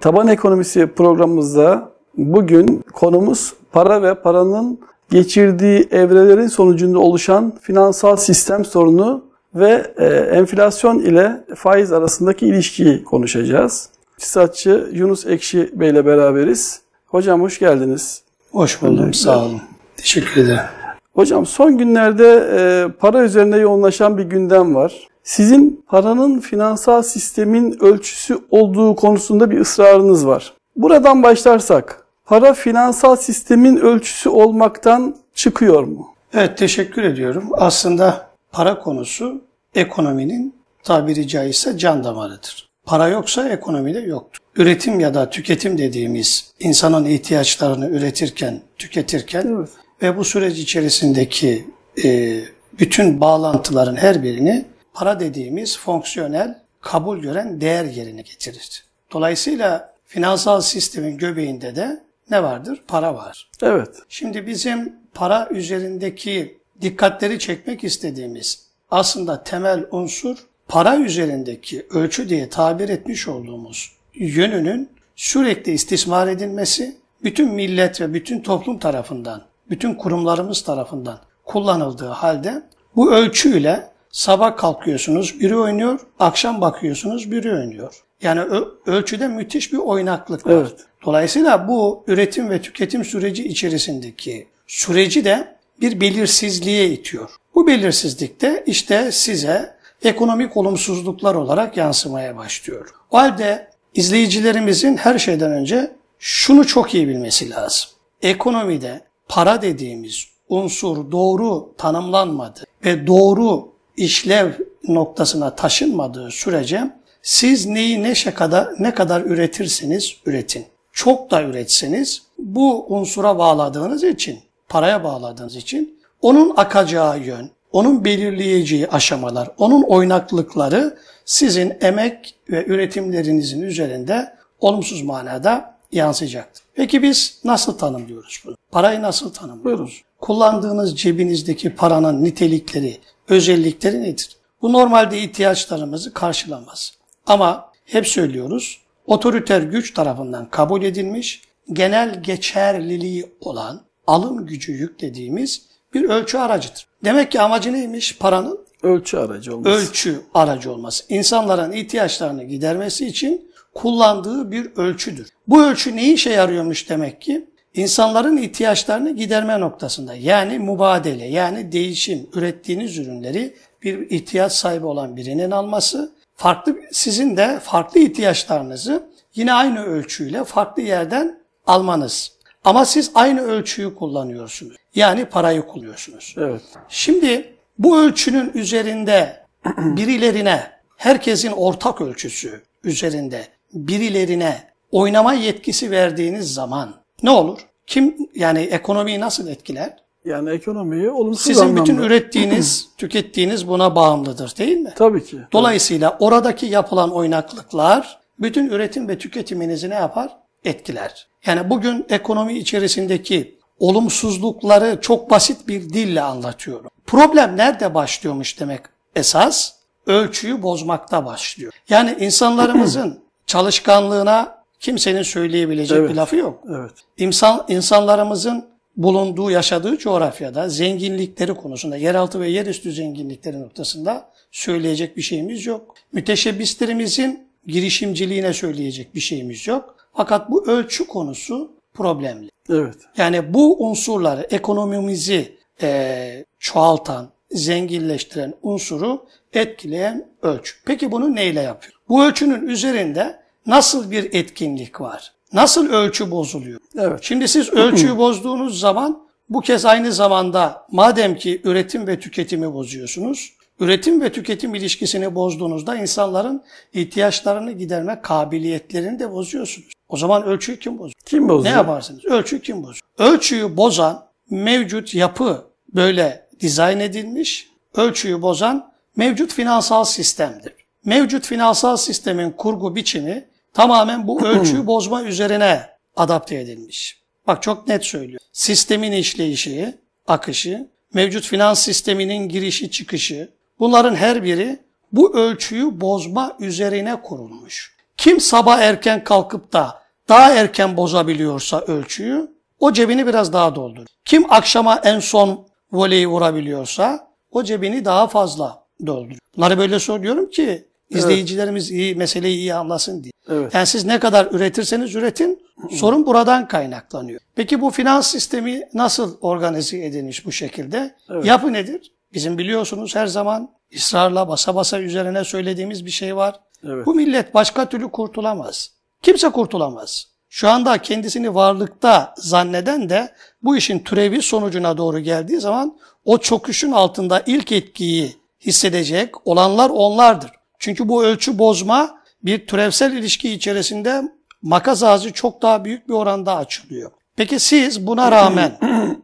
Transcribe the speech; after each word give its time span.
Taban 0.00 0.28
Ekonomisi 0.28 0.86
programımızda 0.86 1.92
bugün 2.16 2.84
konumuz 2.92 3.54
para 3.72 4.02
ve 4.02 4.14
paranın 4.14 4.80
geçirdiği 5.10 5.88
evrelerin 5.90 6.46
sonucunda 6.46 6.98
oluşan 6.98 7.52
finansal 7.62 8.16
sistem 8.16 8.64
sorunu 8.64 9.24
ve 9.54 9.92
e, 9.98 10.06
enflasyon 10.06 10.98
ile 10.98 11.44
faiz 11.54 11.92
arasındaki 11.92 12.46
ilişkiyi 12.46 13.04
konuşacağız. 13.04 13.88
İktisatçı 14.16 14.90
Yunus 14.92 15.26
Ekşi 15.26 15.70
Bey 15.74 15.90
ile 15.90 16.06
beraberiz. 16.06 16.80
Hocam 17.06 17.40
hoş 17.40 17.58
geldiniz. 17.58 18.22
Hoş 18.52 18.82
buldum, 18.82 19.14
sağ 19.14 19.44
olun. 19.44 19.60
Teşekkür 19.96 20.40
ederim. 20.44 20.77
Hocam 21.18 21.46
son 21.46 21.78
günlerde 21.78 22.48
e, 22.58 22.92
para 22.98 23.22
üzerine 23.22 23.56
yoğunlaşan 23.56 24.18
bir 24.18 24.22
gündem 24.22 24.74
var. 24.74 25.08
Sizin 25.22 25.84
paranın 25.88 26.40
finansal 26.40 27.02
sistemin 27.02 27.76
ölçüsü 27.80 28.38
olduğu 28.50 28.96
konusunda 28.96 29.50
bir 29.50 29.60
ısrarınız 29.60 30.26
var. 30.26 30.52
Buradan 30.76 31.22
başlarsak, 31.22 32.06
para 32.24 32.54
finansal 32.54 33.16
sistemin 33.16 33.76
ölçüsü 33.76 34.28
olmaktan 34.28 35.16
çıkıyor 35.34 35.82
mu? 35.82 36.14
Evet, 36.34 36.58
teşekkür 36.58 37.02
ediyorum. 37.02 37.48
Aslında 37.52 38.30
para 38.52 38.78
konusu 38.78 39.40
ekonominin 39.74 40.54
tabiri 40.82 41.28
caizse 41.28 41.78
can 41.78 42.04
damarıdır. 42.04 42.68
Para 42.84 43.08
yoksa 43.08 43.48
ekonomi 43.48 43.94
de 43.94 44.00
yoktur. 44.00 44.38
Üretim 44.56 45.00
ya 45.00 45.14
da 45.14 45.30
tüketim 45.30 45.78
dediğimiz 45.78 46.52
insanın 46.60 47.04
ihtiyaçlarını 47.04 47.88
üretirken, 47.88 48.60
tüketirken 48.78 49.56
Evet. 49.58 49.68
Ve 50.02 50.16
bu 50.16 50.24
süreç 50.24 50.58
içerisindeki 50.58 51.66
e, 52.04 52.40
bütün 52.78 53.20
bağlantıların 53.20 53.96
her 53.96 54.22
birini 54.22 54.64
para 54.94 55.20
dediğimiz 55.20 55.78
fonksiyonel, 55.78 56.58
kabul 56.80 57.18
gören 57.18 57.60
değer 57.60 57.84
yerine 57.84 58.22
getirir. 58.22 58.84
Dolayısıyla 59.12 59.94
finansal 60.06 60.60
sistemin 60.60 61.18
göbeğinde 61.18 61.76
de 61.76 62.02
ne 62.30 62.42
vardır? 62.42 62.82
Para 62.88 63.14
var. 63.14 63.50
Evet. 63.62 63.88
Şimdi 64.08 64.46
bizim 64.46 64.96
para 65.14 65.48
üzerindeki 65.50 66.58
dikkatleri 66.80 67.38
çekmek 67.38 67.84
istediğimiz 67.84 68.68
aslında 68.90 69.44
temel 69.44 69.86
unsur 69.90 70.36
para 70.68 70.96
üzerindeki 70.96 71.86
ölçü 71.90 72.28
diye 72.28 72.48
tabir 72.48 72.88
etmiş 72.88 73.28
olduğumuz 73.28 73.92
yönünün 74.14 74.90
sürekli 75.16 75.72
istismar 75.72 76.28
edilmesi, 76.28 76.96
bütün 77.24 77.54
millet 77.54 78.00
ve 78.00 78.14
bütün 78.14 78.40
toplum 78.40 78.78
tarafından, 78.78 79.42
bütün 79.70 79.94
kurumlarımız 79.94 80.62
tarafından 80.62 81.18
kullanıldığı 81.44 82.08
halde 82.08 82.62
bu 82.96 83.12
ölçüyle 83.12 83.90
sabah 84.10 84.56
kalkıyorsunuz 84.56 85.40
biri 85.40 85.56
oynuyor, 85.56 86.00
akşam 86.18 86.60
bakıyorsunuz 86.60 87.30
biri 87.30 87.52
oynuyor. 87.52 88.02
Yani 88.22 88.40
ölçüde 88.86 89.28
müthiş 89.28 89.72
bir 89.72 89.78
oynaklık 89.78 90.46
var. 90.46 90.52
Evet. 90.52 90.74
Dolayısıyla 91.04 91.68
bu 91.68 92.04
üretim 92.06 92.50
ve 92.50 92.62
tüketim 92.62 93.04
süreci 93.04 93.48
içerisindeki 93.48 94.46
süreci 94.66 95.24
de 95.24 95.56
bir 95.80 96.00
belirsizliğe 96.00 96.88
itiyor. 96.88 97.30
Bu 97.54 97.66
belirsizlik 97.66 98.40
de 98.40 98.64
işte 98.66 99.12
size 99.12 99.76
ekonomik 100.04 100.56
olumsuzluklar 100.56 101.34
olarak 101.34 101.76
yansımaya 101.76 102.36
başlıyor. 102.36 102.88
O 103.10 103.18
halde 103.18 103.70
izleyicilerimizin 103.94 104.96
her 104.96 105.18
şeyden 105.18 105.52
önce 105.52 105.90
şunu 106.18 106.66
çok 106.66 106.94
iyi 106.94 107.08
bilmesi 107.08 107.50
lazım. 107.50 107.90
Ekonomide 108.22 109.00
para 109.28 109.62
dediğimiz 109.62 110.24
unsur 110.48 111.12
doğru 111.12 111.74
tanımlanmadı 111.78 112.64
ve 112.84 113.06
doğru 113.06 113.72
işlev 113.96 114.52
noktasına 114.88 115.54
taşınmadığı 115.54 116.30
sürece 116.30 116.90
siz 117.22 117.66
neyi 117.66 118.02
ne 118.02 118.14
şey 118.14 118.34
kadar 118.34 118.68
ne 118.78 118.94
kadar 118.94 119.20
üretirseniz 119.20 120.16
üretin. 120.26 120.66
Çok 120.92 121.30
da 121.30 121.42
üretseniz 121.42 122.22
bu 122.38 122.86
unsura 122.88 123.38
bağladığınız 123.38 124.04
için, 124.04 124.38
paraya 124.68 125.04
bağladığınız 125.04 125.56
için 125.56 126.00
onun 126.22 126.52
akacağı 126.56 127.20
yön, 127.20 127.50
onun 127.72 128.04
belirleyeceği 128.04 128.88
aşamalar, 128.88 129.50
onun 129.58 129.82
oynaklıkları 129.82 130.98
sizin 131.24 131.72
emek 131.80 132.34
ve 132.50 132.64
üretimlerinizin 132.66 133.62
üzerinde 133.62 134.34
olumsuz 134.60 135.02
manada 135.02 135.77
yansıyacaktır. 135.92 136.64
Peki 136.74 137.02
biz 137.02 137.40
nasıl 137.44 137.78
tanımlıyoruz 137.78 138.42
bunu? 138.44 138.56
Parayı 138.70 139.02
nasıl 139.02 139.32
tanımlıyoruz? 139.32 139.64
Buyurun. 139.64 139.92
Kullandığınız 140.20 140.98
cebinizdeki 140.98 141.74
paranın 141.74 142.24
nitelikleri, 142.24 142.98
özellikleri 143.28 144.02
nedir? 144.02 144.36
Bu 144.62 144.72
normalde 144.72 145.18
ihtiyaçlarımızı 145.18 146.12
karşılamaz. 146.12 146.92
Ama 147.26 147.72
hep 147.84 148.06
söylüyoruz, 148.06 148.80
otoriter 149.06 149.62
güç 149.62 149.94
tarafından 149.94 150.50
kabul 150.50 150.82
edilmiş, 150.82 151.42
genel 151.72 152.22
geçerliliği 152.22 153.32
olan 153.40 153.80
alım 154.06 154.46
gücü 154.46 154.72
yüklediğimiz 154.72 155.62
bir 155.94 156.08
ölçü 156.08 156.38
aracıdır. 156.38 156.86
Demek 157.04 157.32
ki 157.32 157.40
amacı 157.40 157.72
neymiş 157.72 158.18
paranın? 158.18 158.68
Ölçü 158.82 159.16
aracı 159.16 159.56
olması. 159.56 159.70
Ölçü 159.76 160.20
aracı 160.34 160.72
olması. 160.72 161.04
İnsanların 161.08 161.72
ihtiyaçlarını 161.72 162.44
gidermesi 162.44 163.06
için 163.06 163.47
kullandığı 163.74 164.50
bir 164.50 164.76
ölçüdür. 164.76 165.28
Bu 165.48 165.62
ölçü 165.62 165.96
ne 165.96 166.12
işe 166.12 166.30
yarıyormuş 166.30 166.88
demek 166.88 167.20
ki? 167.20 167.46
İnsanların 167.74 168.36
ihtiyaçlarını 168.36 169.10
giderme 169.10 169.60
noktasında 169.60 170.14
yani 170.14 170.58
mübadele 170.58 171.24
yani 171.24 171.72
değişim 171.72 172.26
ürettiğiniz 172.34 172.98
ürünleri 172.98 173.54
bir 173.82 174.10
ihtiyaç 174.10 174.52
sahibi 174.52 174.86
olan 174.86 175.16
birinin 175.16 175.50
alması, 175.50 176.12
farklı 176.34 176.76
sizin 176.92 177.36
de 177.36 177.60
farklı 177.62 178.00
ihtiyaçlarınızı 178.00 179.08
yine 179.34 179.52
aynı 179.52 179.84
ölçüyle 179.84 180.44
farklı 180.44 180.82
yerden 180.82 181.38
almanız. 181.66 182.32
Ama 182.64 182.84
siz 182.84 183.10
aynı 183.14 183.40
ölçüyü 183.40 183.94
kullanıyorsunuz. 183.94 184.76
Yani 184.94 185.24
parayı 185.24 185.62
kullanıyorsunuz. 185.62 186.34
Evet. 186.38 186.62
Şimdi 186.88 187.54
bu 187.78 188.00
ölçünün 188.00 188.52
üzerinde 188.54 189.44
birilerine, 189.76 190.70
herkesin 190.96 191.52
ortak 191.52 192.00
ölçüsü 192.00 192.62
üzerinde 192.84 193.46
birilerine 193.74 194.68
oynama 194.92 195.32
yetkisi 195.32 195.90
verdiğiniz 195.90 196.54
zaman 196.54 196.94
ne 197.22 197.30
olur? 197.30 197.58
Kim 197.86 198.16
yani 198.34 198.60
ekonomiyi 198.60 199.20
nasıl 199.20 199.48
etkiler? 199.48 199.96
Yani 200.24 200.50
ekonomiyi 200.50 201.10
olumsuz 201.10 201.46
Sizin 201.46 201.62
anlamda. 201.62 201.80
bütün 201.80 201.96
ürettiğiniz, 201.96 202.88
tükettiğiniz 202.98 203.68
buna 203.68 203.96
bağımlıdır 203.96 204.56
değil 204.58 204.76
mi? 204.76 204.92
Tabii 204.96 205.24
ki. 205.24 205.38
Dolayısıyla 205.52 206.16
oradaki 206.20 206.66
yapılan 206.66 207.10
oynaklıklar 207.12 208.18
bütün 208.38 208.68
üretim 208.70 209.08
ve 209.08 209.18
tüketiminizi 209.18 209.90
ne 209.90 209.94
yapar? 209.94 210.36
Etkiler. 210.64 211.26
Yani 211.46 211.70
bugün 211.70 212.06
ekonomi 212.08 212.58
içerisindeki 212.58 213.58
olumsuzlukları 213.78 214.98
çok 215.00 215.30
basit 215.30 215.68
bir 215.68 215.80
dille 215.90 216.22
anlatıyorum. 216.22 216.90
Problem 217.06 217.56
nerede 217.56 217.94
başlıyormuş 217.94 218.60
demek 218.60 218.80
esas? 219.16 219.72
Ölçüyü 220.06 220.62
bozmakta 220.62 221.26
başlıyor. 221.26 221.72
Yani 221.88 222.16
insanlarımızın 222.20 223.18
çalışkanlığına 223.48 224.58
kimsenin 224.80 225.22
söyleyebileceği 225.22 226.00
Evet. 226.00 226.10
bir 226.10 226.14
lafı 226.16 226.36
yok. 226.36 226.64
Evet. 226.70 226.92
İnsan, 227.18 227.64
insanlarımızın 227.68 228.64
bulunduğu, 228.96 229.50
yaşadığı 229.50 229.98
coğrafyada 229.98 230.68
zenginlikleri 230.68 231.54
konusunda, 231.54 231.96
yeraltı 231.96 232.40
ve 232.40 232.48
yerüstü 232.48 232.92
zenginlikleri 232.92 233.60
noktasında 233.60 234.30
söyleyecek 234.52 235.16
bir 235.16 235.22
şeyimiz 235.22 235.66
yok. 235.66 235.94
Müteşebbislerimizin 236.12 237.48
girişimciliğine 237.66 238.52
söyleyecek 238.52 239.14
bir 239.14 239.20
şeyimiz 239.20 239.66
yok. 239.66 239.96
Fakat 240.14 240.50
bu 240.50 240.68
ölçü 240.70 241.06
konusu 241.06 241.70
problemli. 241.94 242.50
Evet. 242.70 242.96
Yani 243.16 243.54
bu 243.54 243.88
unsurları, 243.88 244.46
ekonomimizi 244.50 245.58
eee, 245.82 246.44
çoğaltan, 246.58 247.28
zenginleştiren 247.50 248.54
unsuru 248.62 249.26
etkileyen 249.52 250.28
ölçü. 250.42 250.74
Peki 250.84 251.12
bunu 251.12 251.34
neyle 251.34 251.60
yapıyor? 251.60 251.97
Bu 252.08 252.24
ölçünün 252.24 252.66
üzerinde 252.66 253.40
nasıl 253.66 254.10
bir 254.10 254.34
etkinlik 254.34 255.00
var? 255.00 255.32
Nasıl 255.52 255.90
ölçü 255.90 256.30
bozuluyor? 256.30 256.80
Evet. 256.98 257.18
Şimdi 257.22 257.48
siz 257.48 257.70
ölçüyü 257.70 258.16
bozduğunuz 258.18 258.80
zaman 258.80 259.28
bu 259.48 259.60
kez 259.60 259.84
aynı 259.84 260.12
zamanda 260.12 260.86
madem 260.90 261.36
ki 261.36 261.60
üretim 261.64 262.06
ve 262.06 262.20
tüketimi 262.20 262.72
bozuyorsunuz, 262.72 263.52
üretim 263.80 264.20
ve 264.20 264.32
tüketim 264.32 264.74
ilişkisini 264.74 265.34
bozduğunuzda 265.34 265.96
insanların 265.96 266.62
ihtiyaçlarını 266.94 267.72
giderme 267.72 268.20
kabiliyetlerini 268.22 269.18
de 269.18 269.32
bozuyorsunuz. 269.32 269.88
O 270.08 270.16
zaman 270.16 270.44
ölçüyü 270.44 270.78
kim 270.78 270.98
bozuyor? 270.98 271.14
Kim 271.26 271.48
bozuyor? 271.48 271.74
Ne 271.74 271.78
yaparsınız? 271.78 272.24
Ölçüyü 272.24 272.62
kim 272.62 272.82
bozuyor? 272.82 273.02
Ölçüyü 273.18 273.76
bozan 273.76 274.26
mevcut 274.50 275.14
yapı 275.14 275.64
böyle 275.94 276.48
dizayn 276.60 277.00
edilmiş, 277.00 277.70
ölçüyü 277.94 278.42
bozan 278.42 278.92
mevcut 279.16 279.52
finansal 279.52 280.04
sistemdir. 280.04 280.72
Mevcut 281.08 281.46
finansal 281.46 281.96
sistemin 281.96 282.50
kurgu 282.50 282.96
biçimi 282.96 283.44
tamamen 283.74 284.26
bu 284.26 284.46
ölçüyü 284.46 284.86
bozma 284.86 285.22
üzerine 285.22 285.86
adapte 286.16 286.54
edilmiş. 286.54 287.22
Bak 287.46 287.62
çok 287.62 287.88
net 287.88 288.04
söylüyor. 288.04 288.40
Sistemin 288.52 289.12
işleyişi, 289.12 289.98
akışı, 290.26 290.88
mevcut 291.14 291.44
finans 291.44 291.82
sisteminin 291.82 292.48
girişi 292.48 292.90
çıkışı 292.90 293.50
bunların 293.78 294.14
her 294.14 294.44
biri 294.44 294.78
bu 295.12 295.36
ölçüyü 295.36 296.00
bozma 296.00 296.56
üzerine 296.60 297.22
kurulmuş. 297.22 297.96
Kim 298.16 298.40
sabah 298.40 298.78
erken 298.78 299.24
kalkıp 299.24 299.72
da 299.72 300.02
daha 300.28 300.52
erken 300.54 300.96
bozabiliyorsa 300.96 301.80
ölçüyü 301.80 302.50
o 302.80 302.92
cebini 302.92 303.26
biraz 303.26 303.52
daha 303.52 303.74
doldur. 303.74 304.06
Kim 304.24 304.52
akşama 304.52 305.00
en 305.04 305.20
son 305.20 305.66
voleyi 305.92 306.28
vurabiliyorsa 306.28 307.28
o 307.50 307.62
cebini 307.64 308.04
daha 308.04 308.26
fazla 308.26 308.84
dolduruyor. 309.06 309.40
Bunları 309.56 309.78
böyle 309.78 309.98
söylüyorum 309.98 310.50
ki 310.50 310.87
izleyicilerimiz 311.10 311.90
iyi 311.90 312.14
meseleyi 312.14 312.56
iyi 312.56 312.74
anlasın 312.74 313.22
diye. 313.24 313.32
Evet. 313.48 313.74
Yani 313.74 313.86
siz 313.86 314.04
ne 314.04 314.18
kadar 314.18 314.48
üretirseniz 314.50 315.14
üretin 315.14 315.62
sorun 315.90 316.26
buradan 316.26 316.68
kaynaklanıyor. 316.68 317.40
Peki 317.54 317.80
bu 317.80 317.90
finans 317.90 318.30
sistemi 318.30 318.82
nasıl 318.94 319.36
organize 319.40 320.04
edilmiş 320.04 320.46
bu 320.46 320.52
şekilde? 320.52 321.14
Evet. 321.30 321.44
Yapı 321.44 321.72
nedir? 321.72 322.12
Bizim 322.32 322.58
biliyorsunuz 322.58 323.16
her 323.16 323.26
zaman 323.26 323.70
ısrarla 323.96 324.48
basa 324.48 324.74
basa 324.74 325.00
üzerine 325.00 325.44
söylediğimiz 325.44 326.06
bir 326.06 326.10
şey 326.10 326.36
var. 326.36 326.60
Evet. 326.84 327.06
Bu 327.06 327.14
millet 327.14 327.54
başka 327.54 327.88
türlü 327.88 328.10
kurtulamaz. 328.10 328.90
Kimse 329.22 329.48
kurtulamaz. 329.48 330.26
Şu 330.48 330.68
anda 330.68 330.98
kendisini 330.98 331.54
varlıkta 331.54 332.34
zanneden 332.36 333.08
de 333.08 333.32
bu 333.62 333.76
işin 333.76 333.98
türevi 333.98 334.42
sonucuna 334.42 334.96
doğru 334.96 335.18
geldiği 335.18 335.60
zaman 335.60 335.98
o 336.24 336.38
çöküşün 336.38 336.92
altında 336.92 337.42
ilk 337.46 337.72
etkiyi 337.72 338.36
hissedecek 338.60 339.46
olanlar 339.46 339.90
onlardır. 339.90 340.50
Çünkü 340.78 341.08
bu 341.08 341.24
ölçü 341.24 341.58
bozma 341.58 342.18
bir 342.42 342.66
türevsel 342.66 343.12
ilişki 343.12 343.52
içerisinde 343.52 344.22
makas 344.62 345.02
ağzı 345.02 345.32
çok 345.32 345.62
daha 345.62 345.84
büyük 345.84 346.08
bir 346.08 346.14
oranda 346.14 346.56
açılıyor. 346.56 347.10
Peki 347.36 347.60
siz 347.60 348.06
buna 348.06 348.32
rağmen 348.32 348.78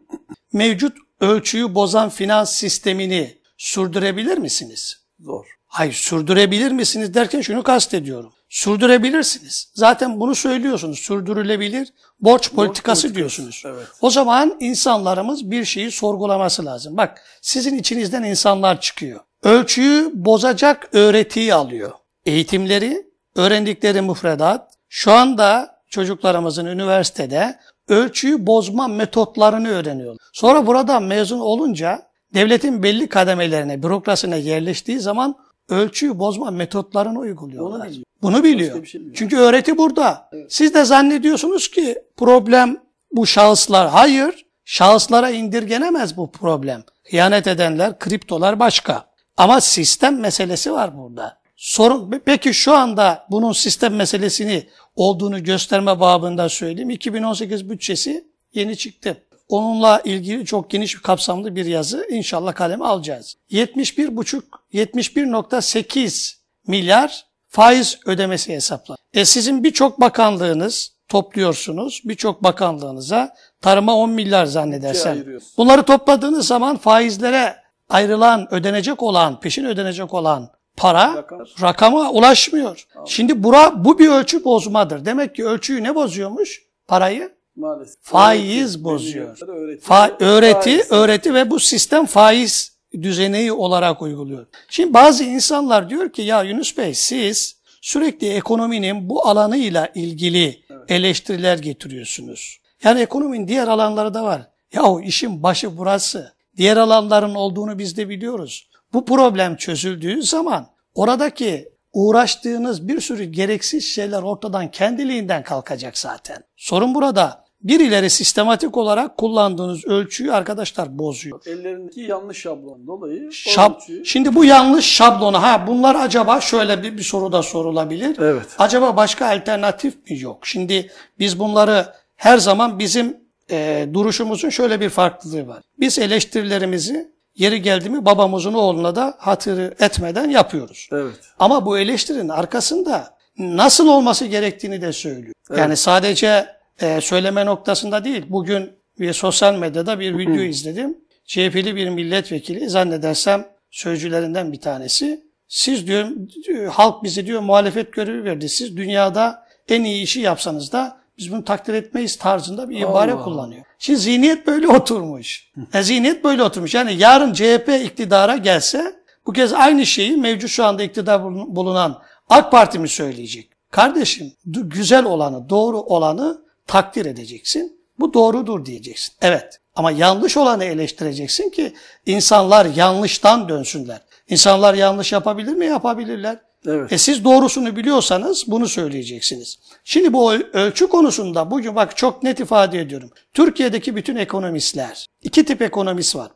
mevcut 0.52 0.96
ölçüyü 1.20 1.74
bozan 1.74 2.08
finans 2.08 2.52
sistemini 2.52 3.38
sürdürebilir 3.56 4.38
misiniz? 4.38 4.96
Zor. 5.20 5.46
Hayır 5.66 5.92
sürdürebilir 5.92 6.70
misiniz 6.70 7.14
derken 7.14 7.40
şunu 7.40 7.62
kastediyorum. 7.62 8.32
Sürdürebilirsiniz. 8.48 9.70
Zaten 9.74 10.20
bunu 10.20 10.34
söylüyorsunuz. 10.34 10.98
Sürdürülebilir 10.98 11.88
borç 12.20 12.42
politikası 12.50 12.56
politikası, 12.56 13.14
diyorsunuz. 13.14 13.62
evet. 13.66 13.86
O 14.00 14.10
zaman 14.10 14.56
insanlarımız 14.60 15.50
bir 15.50 15.64
şeyi 15.64 15.90
sorgulaması 15.90 16.64
lazım. 16.64 16.96
Bak 16.96 17.22
sizin 17.42 17.78
içinizden 17.78 18.22
insanlar 18.22 18.80
çıkıyor. 18.80 19.20
Ölçüyü 19.44 20.10
bozacak 20.14 20.88
öğretiyi 20.92 21.54
alıyor. 21.54 21.92
Eğitimleri, 22.26 23.06
öğrendikleri 23.36 24.00
müfredat, 24.00 24.74
şu 24.88 25.12
anda 25.12 25.80
çocuklarımızın 25.90 26.66
üniversitede 26.66 27.58
ölçüyü 27.88 28.46
bozma 28.46 28.88
metotlarını 28.88 29.68
öğreniyorlar. 29.68 30.18
Sonra 30.32 30.66
buradan 30.66 31.02
mezun 31.02 31.40
olunca 31.40 32.02
devletin 32.34 32.82
belli 32.82 33.08
kademelerine, 33.08 33.82
bürokrasine 33.82 34.38
yerleştiği 34.38 35.00
zaman 35.00 35.34
ölçüyü 35.68 36.18
bozma 36.18 36.50
metotlarını 36.50 37.18
uyguluyorlar. 37.18 37.76
Onu 37.76 37.84
biliyor. 37.86 38.04
Bunu 38.22 38.44
biliyor. 38.44 38.86
şey 38.86 39.00
bilmiyor. 39.00 39.16
Çünkü 39.16 39.36
öğreti 39.36 39.78
burada. 39.78 40.30
Siz 40.48 40.74
de 40.74 40.84
zannediyorsunuz 40.84 41.68
ki 41.70 41.98
problem 42.16 42.76
bu 43.12 43.26
şahıslar. 43.26 43.88
Hayır, 43.88 44.46
şahıslara 44.64 45.30
indirgenemez 45.30 46.16
bu 46.16 46.32
problem. 46.32 46.82
Hıyanet 47.10 47.46
edenler, 47.46 47.98
kriptolar 47.98 48.60
başka. 48.60 49.13
Ama 49.36 49.60
sistem 49.60 50.20
meselesi 50.20 50.72
var 50.72 50.98
burada. 50.98 51.38
Sorun, 51.56 52.22
peki 52.24 52.54
şu 52.54 52.74
anda 52.74 53.26
bunun 53.30 53.52
sistem 53.52 53.94
meselesini 53.94 54.66
olduğunu 54.96 55.44
gösterme 55.44 56.00
babında 56.00 56.48
söyleyeyim. 56.48 56.90
2018 56.90 57.70
bütçesi 57.70 58.24
yeni 58.54 58.76
çıktı. 58.76 59.22
Onunla 59.48 60.00
ilgili 60.04 60.44
çok 60.44 60.70
geniş 60.70 60.96
bir 60.96 61.02
kapsamlı 61.02 61.56
bir 61.56 61.66
yazı 61.66 62.06
inşallah 62.10 62.54
kaleme 62.54 62.84
alacağız. 62.84 63.36
71,5 63.50 64.42
71.8 64.72 66.34
milyar 66.66 67.24
faiz 67.48 67.98
ödemesi 68.06 68.52
hesaplar. 68.54 68.98
E 69.14 69.24
sizin 69.24 69.64
birçok 69.64 70.00
bakanlığınız 70.00 70.92
topluyorsunuz. 71.08 72.02
Birçok 72.04 72.42
bakanlığınıza 72.42 73.34
tarıma 73.60 73.96
10 73.96 74.10
milyar 74.10 74.46
zannedersem. 74.46 75.24
Bunları 75.56 75.82
topladığınız 75.82 76.46
zaman 76.46 76.76
faizlere 76.76 77.63
ayrılan, 77.88 78.54
ödenecek 78.54 79.02
olan, 79.02 79.40
peşin 79.40 79.64
ödenecek 79.64 80.14
olan 80.14 80.48
para 80.76 81.14
Rakam. 81.16 81.38
rakama 81.62 82.10
ulaşmıyor. 82.10 82.86
Şimdi 83.06 83.42
bura 83.42 83.84
bu 83.84 83.98
bir 83.98 84.08
ölçü 84.08 84.44
bozmadır. 84.44 85.04
Demek 85.04 85.34
ki 85.34 85.44
ölçüyü 85.46 85.82
ne 85.82 85.94
bozuyormuş? 85.94 86.62
Parayı 86.88 87.32
Maalesef. 87.56 88.02
faiz 88.02 88.74
Öğreti, 88.74 88.84
bozuyor. 88.84 89.36
öğreti. 89.48 89.86
Fa- 89.86 90.24
öğreti, 90.24 90.76
Faiz. 90.78 90.92
öğreti 90.92 91.34
ve 91.34 91.50
bu 91.50 91.60
sistem 91.60 92.06
faiz 92.06 92.74
düzeneği 93.02 93.52
olarak 93.52 94.02
uyguluyor. 94.02 94.46
Şimdi 94.68 94.94
bazı 94.94 95.24
insanlar 95.24 95.90
diyor 95.90 96.12
ki 96.12 96.22
ya 96.22 96.42
Yunus 96.42 96.76
Bey 96.78 96.94
siz 96.94 97.56
sürekli 97.80 98.28
ekonominin 98.32 99.08
bu 99.08 99.26
alanıyla 99.28 99.88
ilgili 99.94 100.64
eleştiriler 100.88 101.58
getiriyorsunuz. 101.58 102.58
Yani 102.84 103.00
ekonominin 103.00 103.48
diğer 103.48 103.68
alanları 103.68 104.14
da 104.14 104.24
var. 104.24 104.42
Yahu 104.72 105.00
işin 105.00 105.42
başı 105.42 105.76
burası. 105.78 106.33
Diğer 106.56 106.76
alanların 106.76 107.34
olduğunu 107.34 107.78
biz 107.78 107.96
de 107.96 108.08
biliyoruz. 108.08 108.68
Bu 108.92 109.04
problem 109.04 109.56
çözüldüğü 109.56 110.22
zaman 110.22 110.66
oradaki 110.94 111.68
uğraştığınız 111.92 112.88
bir 112.88 113.00
sürü 113.00 113.24
gereksiz 113.24 113.84
şeyler 113.84 114.22
ortadan 114.22 114.70
kendiliğinden 114.70 115.42
kalkacak 115.42 115.98
zaten. 115.98 116.36
Sorun 116.56 116.94
burada. 116.94 117.44
Birileri 117.62 118.10
sistematik 118.10 118.76
olarak 118.76 119.18
kullandığınız 119.18 119.84
ölçüyü 119.84 120.32
arkadaşlar 120.32 120.98
bozuyor. 120.98 121.40
Ellerindeki 121.46 122.00
yanlış 122.00 122.38
şablon 122.40 122.86
dolayı 122.86 123.32
Şab 123.32 123.72
ölçüyü- 123.74 124.04
Şimdi 124.04 124.34
bu 124.34 124.44
yanlış 124.44 124.84
şablonu 124.84 125.42
ha 125.42 125.64
bunlar 125.66 125.94
acaba 125.94 126.40
şöyle 126.40 126.82
bir, 126.82 126.96
bir 126.98 127.02
soru 127.02 127.32
da 127.32 127.42
sorulabilir. 127.42 128.16
Evet. 128.18 128.46
Acaba 128.58 128.96
başka 128.96 129.26
alternatif 129.26 130.10
mi 130.10 130.20
yok? 130.20 130.46
Şimdi 130.46 130.90
biz 131.18 131.38
bunları 131.38 131.86
her 132.16 132.38
zaman 132.38 132.78
bizim 132.78 133.16
e, 133.54 133.88
duruşumuzun 133.94 134.48
şöyle 134.48 134.80
bir 134.80 134.88
farklılığı 134.88 135.46
var. 135.46 135.62
Biz 135.80 135.98
eleştirilerimizi 135.98 137.14
yeri 137.36 137.62
geldi 137.62 137.90
mi 137.90 138.04
babamızın 138.04 138.54
oğluna 138.54 138.96
da 138.96 139.14
hatırı 139.18 139.74
etmeden 139.80 140.30
yapıyoruz. 140.30 140.88
Evet. 140.92 141.14
Ama 141.38 141.66
bu 141.66 141.78
eleştirinin 141.78 142.28
arkasında 142.28 143.14
nasıl 143.38 143.88
olması 143.88 144.26
gerektiğini 144.26 144.82
de 144.82 144.92
söylüyor. 144.92 145.34
Yani 145.56 145.76
sadece 145.76 146.46
e, 146.80 147.00
söyleme 147.00 147.46
noktasında 147.46 148.04
değil. 148.04 148.24
Bugün 148.28 148.70
bir 149.00 149.12
sosyal 149.12 149.54
medyada 149.54 150.00
bir 150.00 150.18
video 150.18 150.42
izledim. 150.42 150.98
CHP'li 151.26 151.76
bir 151.76 151.88
milletvekili 151.88 152.68
zannedersem 152.68 153.46
sözcülerinden 153.70 154.52
bir 154.52 154.60
tanesi. 154.60 155.24
Siz 155.48 155.86
diyor, 155.86 156.08
diyor, 156.46 156.72
halk 156.72 157.02
bize 157.02 157.26
diyor 157.26 157.40
muhalefet 157.40 157.92
görevi 157.92 158.24
verdi. 158.24 158.48
Siz 158.48 158.76
dünyada 158.76 159.46
en 159.68 159.84
iyi 159.84 160.02
işi 160.02 160.20
yapsanız 160.20 160.72
da 160.72 161.03
biz 161.18 161.32
bunu 161.32 161.44
takdir 161.44 161.74
etmeyiz 161.74 162.16
tarzında 162.16 162.68
bir 162.70 162.80
ibare 162.80 163.12
Allah. 163.12 163.24
kullanıyor. 163.24 163.64
Şimdi 163.78 163.98
zihniyet 163.98 164.46
böyle 164.46 164.68
oturmuş. 164.68 165.50
E, 165.74 165.82
zihniyet 165.82 166.24
böyle 166.24 166.42
oturmuş. 166.42 166.74
Yani 166.74 166.94
yarın 166.94 167.32
CHP 167.32 167.68
iktidara 167.84 168.36
gelse 168.36 168.94
bu 169.26 169.32
kez 169.32 169.52
aynı 169.52 169.86
şeyi 169.86 170.16
mevcut 170.16 170.50
şu 170.50 170.64
anda 170.64 170.82
iktidar 170.82 171.20
bulun- 171.24 171.56
bulunan 171.56 172.02
AK 172.28 172.50
Parti 172.52 172.78
mi 172.78 172.88
söyleyecek? 172.88 173.50
Kardeşim 173.70 174.32
güzel 174.46 175.04
olanı, 175.04 175.48
doğru 175.48 175.80
olanı 175.80 176.42
takdir 176.66 177.06
edeceksin. 177.06 177.80
Bu 177.98 178.14
doğrudur 178.14 178.64
diyeceksin. 178.66 179.14
Evet 179.22 179.60
ama 179.76 179.90
yanlış 179.90 180.36
olanı 180.36 180.64
eleştireceksin 180.64 181.50
ki 181.50 181.72
insanlar 182.06 182.66
yanlıştan 182.66 183.48
dönsünler. 183.48 184.00
İnsanlar 184.28 184.74
yanlış 184.74 185.12
yapabilir 185.12 185.52
mi? 185.54 185.66
Yapabilirler. 185.66 186.38
Evet. 186.66 186.92
E 186.92 186.98
siz 186.98 187.24
doğrusunu 187.24 187.76
biliyorsanız 187.76 188.44
bunu 188.46 188.68
söyleyeceksiniz. 188.68 189.58
Şimdi 189.84 190.12
bu 190.12 190.32
öl- 190.34 190.50
ölçü 190.52 190.88
konusunda 190.88 191.50
bugün 191.50 191.76
bak 191.76 191.96
çok 191.96 192.22
net 192.22 192.40
ifade 192.40 192.80
ediyorum. 192.80 193.10
Türkiye'deki 193.34 193.96
bütün 193.96 194.16
ekonomistler, 194.16 195.06
iki 195.22 195.44
tip 195.44 195.62
ekonomist 195.62 196.16
var. 196.16 196.30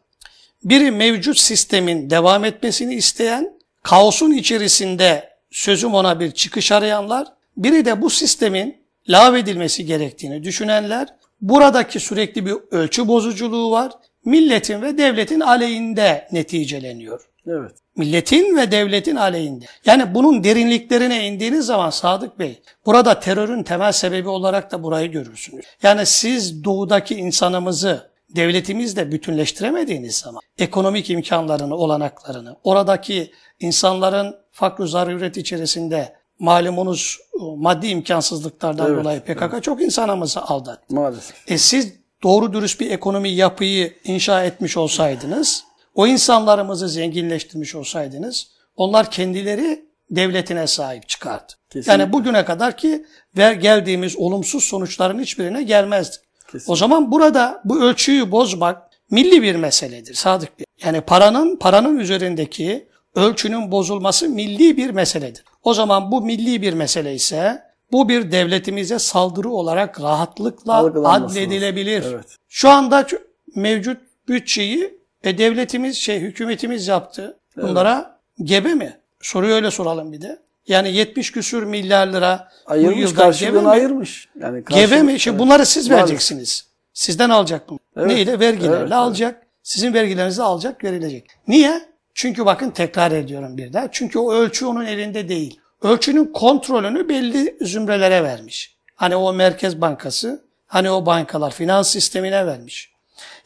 Biri 0.64 0.90
mevcut 0.90 1.38
sistemin 1.38 2.10
devam 2.10 2.44
etmesini 2.44 2.94
isteyen, 2.94 3.52
kaosun 3.82 4.30
içerisinde 4.30 5.28
sözüm 5.50 5.94
ona 5.94 6.20
bir 6.20 6.30
çıkış 6.30 6.72
arayanlar. 6.72 7.26
Biri 7.56 7.84
de 7.84 8.02
bu 8.02 8.10
sistemin 8.10 8.76
lağvedilmesi 9.08 9.86
gerektiğini 9.86 10.44
düşünenler. 10.44 11.08
Buradaki 11.40 12.00
sürekli 12.00 12.46
bir 12.46 12.54
ölçü 12.70 13.08
bozuculuğu 13.08 13.70
var. 13.70 13.92
Milletin 14.24 14.82
ve 14.82 14.98
devletin 14.98 15.40
aleyhinde 15.40 16.28
neticeleniyor 16.32 17.28
Evet. 17.46 17.72
Milletin 17.98 18.56
ve 18.56 18.70
devletin 18.70 19.16
aleyhinde. 19.16 19.64
Yani 19.86 20.14
bunun 20.14 20.44
derinliklerine 20.44 21.26
indiğiniz 21.26 21.66
zaman 21.66 21.90
Sadık 21.90 22.38
Bey, 22.38 22.62
burada 22.86 23.20
terörün 23.20 23.62
temel 23.62 23.92
sebebi 23.92 24.28
olarak 24.28 24.72
da 24.72 24.82
burayı 24.82 25.10
görürsünüz. 25.10 25.64
Yani 25.82 26.06
siz 26.06 26.64
doğudaki 26.64 27.14
insanımızı 27.14 28.10
devletimizle 28.36 29.12
bütünleştiremediğiniz 29.12 30.16
zaman 30.16 30.40
ekonomik 30.58 31.10
imkanlarını, 31.10 31.76
olanaklarını, 31.76 32.56
oradaki 32.64 33.32
insanların 33.60 34.36
farklı 34.52 34.88
zaruret 34.88 35.36
içerisinde 35.36 36.18
malumunuz 36.38 37.18
maddi 37.56 37.86
imkansızlıklardan 37.86 38.86
Evet, 38.86 39.04
dolayı 39.04 39.20
PKK 39.20 39.62
çok 39.62 39.82
insanımızı 39.82 40.42
aldattı. 40.42 40.94
Maalesef. 40.94 41.50
E 41.50 41.58
siz 41.58 41.92
doğru 42.22 42.52
dürüst 42.52 42.80
bir 42.80 42.90
ekonomi 42.90 43.30
yapıyı 43.30 43.94
inşa 44.04 44.44
etmiş 44.44 44.76
olsaydınız, 44.76 45.64
o 45.98 46.06
insanlarımızı 46.06 46.88
zenginleştirmiş 46.88 47.74
olsaydınız, 47.74 48.50
onlar 48.76 49.10
kendileri 49.10 49.84
devletine 50.10 50.66
sahip 50.66 51.08
çıkardı. 51.08 51.52
Kesinlikle. 51.70 51.92
Yani 51.92 52.12
bugüne 52.12 52.44
kadar 52.44 52.76
ki 52.76 53.06
ver 53.36 53.52
geldiğimiz 53.52 54.16
olumsuz 54.16 54.64
sonuçların 54.64 55.20
hiçbirine 55.20 55.62
gelmezdik. 55.62 56.20
Kesinlikle. 56.44 56.72
O 56.72 56.76
zaman 56.76 57.12
burada 57.12 57.62
bu 57.64 57.80
ölçüyü 57.82 58.30
bozmak 58.30 58.82
milli 59.10 59.42
bir 59.42 59.54
meseledir 59.54 60.14
Sadık 60.14 60.58
Bey. 60.58 60.64
Yani 60.84 61.00
paranın 61.00 61.56
paranın 61.56 61.98
üzerindeki 61.98 62.88
ölçünün 63.14 63.70
bozulması 63.70 64.28
milli 64.28 64.76
bir 64.76 64.90
meseledir. 64.90 65.44
O 65.62 65.74
zaman 65.74 66.12
bu 66.12 66.20
milli 66.20 66.62
bir 66.62 66.72
mesele 66.72 67.14
ise 67.14 67.62
bu 67.92 68.08
bir 68.08 68.32
devletimize 68.32 68.98
saldırı 68.98 69.50
olarak 69.50 70.00
rahatlıkla 70.00 70.74
adledilebilir. 71.04 72.04
Evet. 72.06 72.36
Şu 72.48 72.68
anda 72.68 73.06
mevcut 73.54 73.98
bütçeyi 74.28 74.97
e, 75.24 75.38
devletimiz 75.38 75.96
şey 75.96 76.20
hükümetimiz 76.20 76.88
yaptı. 76.88 77.38
Bunlara 77.56 78.18
gebe 78.42 78.74
mi? 78.74 78.96
Soruyu 79.20 79.54
öyle 79.54 79.70
soralım 79.70 80.12
bir 80.12 80.20
de. 80.20 80.38
Yani 80.66 80.92
70 80.92 81.32
küsür 81.32 81.62
milyar 81.62 82.06
lira 82.06 82.48
bu 82.68 82.72
Ayırmış, 82.72 82.98
yılda 82.98 83.10
gebe 83.10 83.22
karşılığını 83.22 83.62
mi? 83.62 83.68
ayırmış. 83.68 84.28
Yani 84.40 84.62
Gebe 84.70 85.02
mi? 85.02 85.20
Şimdi 85.20 85.34
Evet. 85.34 85.46
bunları 85.46 85.66
siz 85.66 85.90
vereceksiniz. 85.90 86.66
Sizden 86.92 87.30
alacak 87.30 87.68
bunu. 87.68 87.78
Evet, 87.96 88.06
Neyle? 88.06 88.40
Vergilerle 88.40 88.68
evet, 88.70 88.80
evet. 88.82 88.92
alacak. 88.92 89.46
Sizin 89.62 89.94
vergilerinizi 89.94 90.42
alacak, 90.42 90.84
verilecek. 90.84 91.26
Niye? 91.48 91.88
Çünkü 92.14 92.46
bakın 92.46 92.70
tekrar 92.70 93.12
ediyorum 93.12 93.56
bir 93.56 93.72
daha. 93.72 93.88
Çünkü 93.92 94.18
o 94.18 94.32
ölçü 94.32 94.66
onun 94.66 94.84
elinde 94.84 95.28
değil. 95.28 95.60
Ölçünün 95.82 96.24
kontrolünü 96.32 97.08
belli 97.08 97.56
zümrelere 97.60 98.22
vermiş. 98.22 98.76
Hani 98.94 99.16
o 99.16 99.32
Merkez 99.32 99.80
Bankası, 99.80 100.44
hani 100.66 100.90
o 100.90 101.06
bankalar 101.06 101.50
finans 101.50 101.90
sistemine 101.90 102.46
vermiş. 102.46 102.92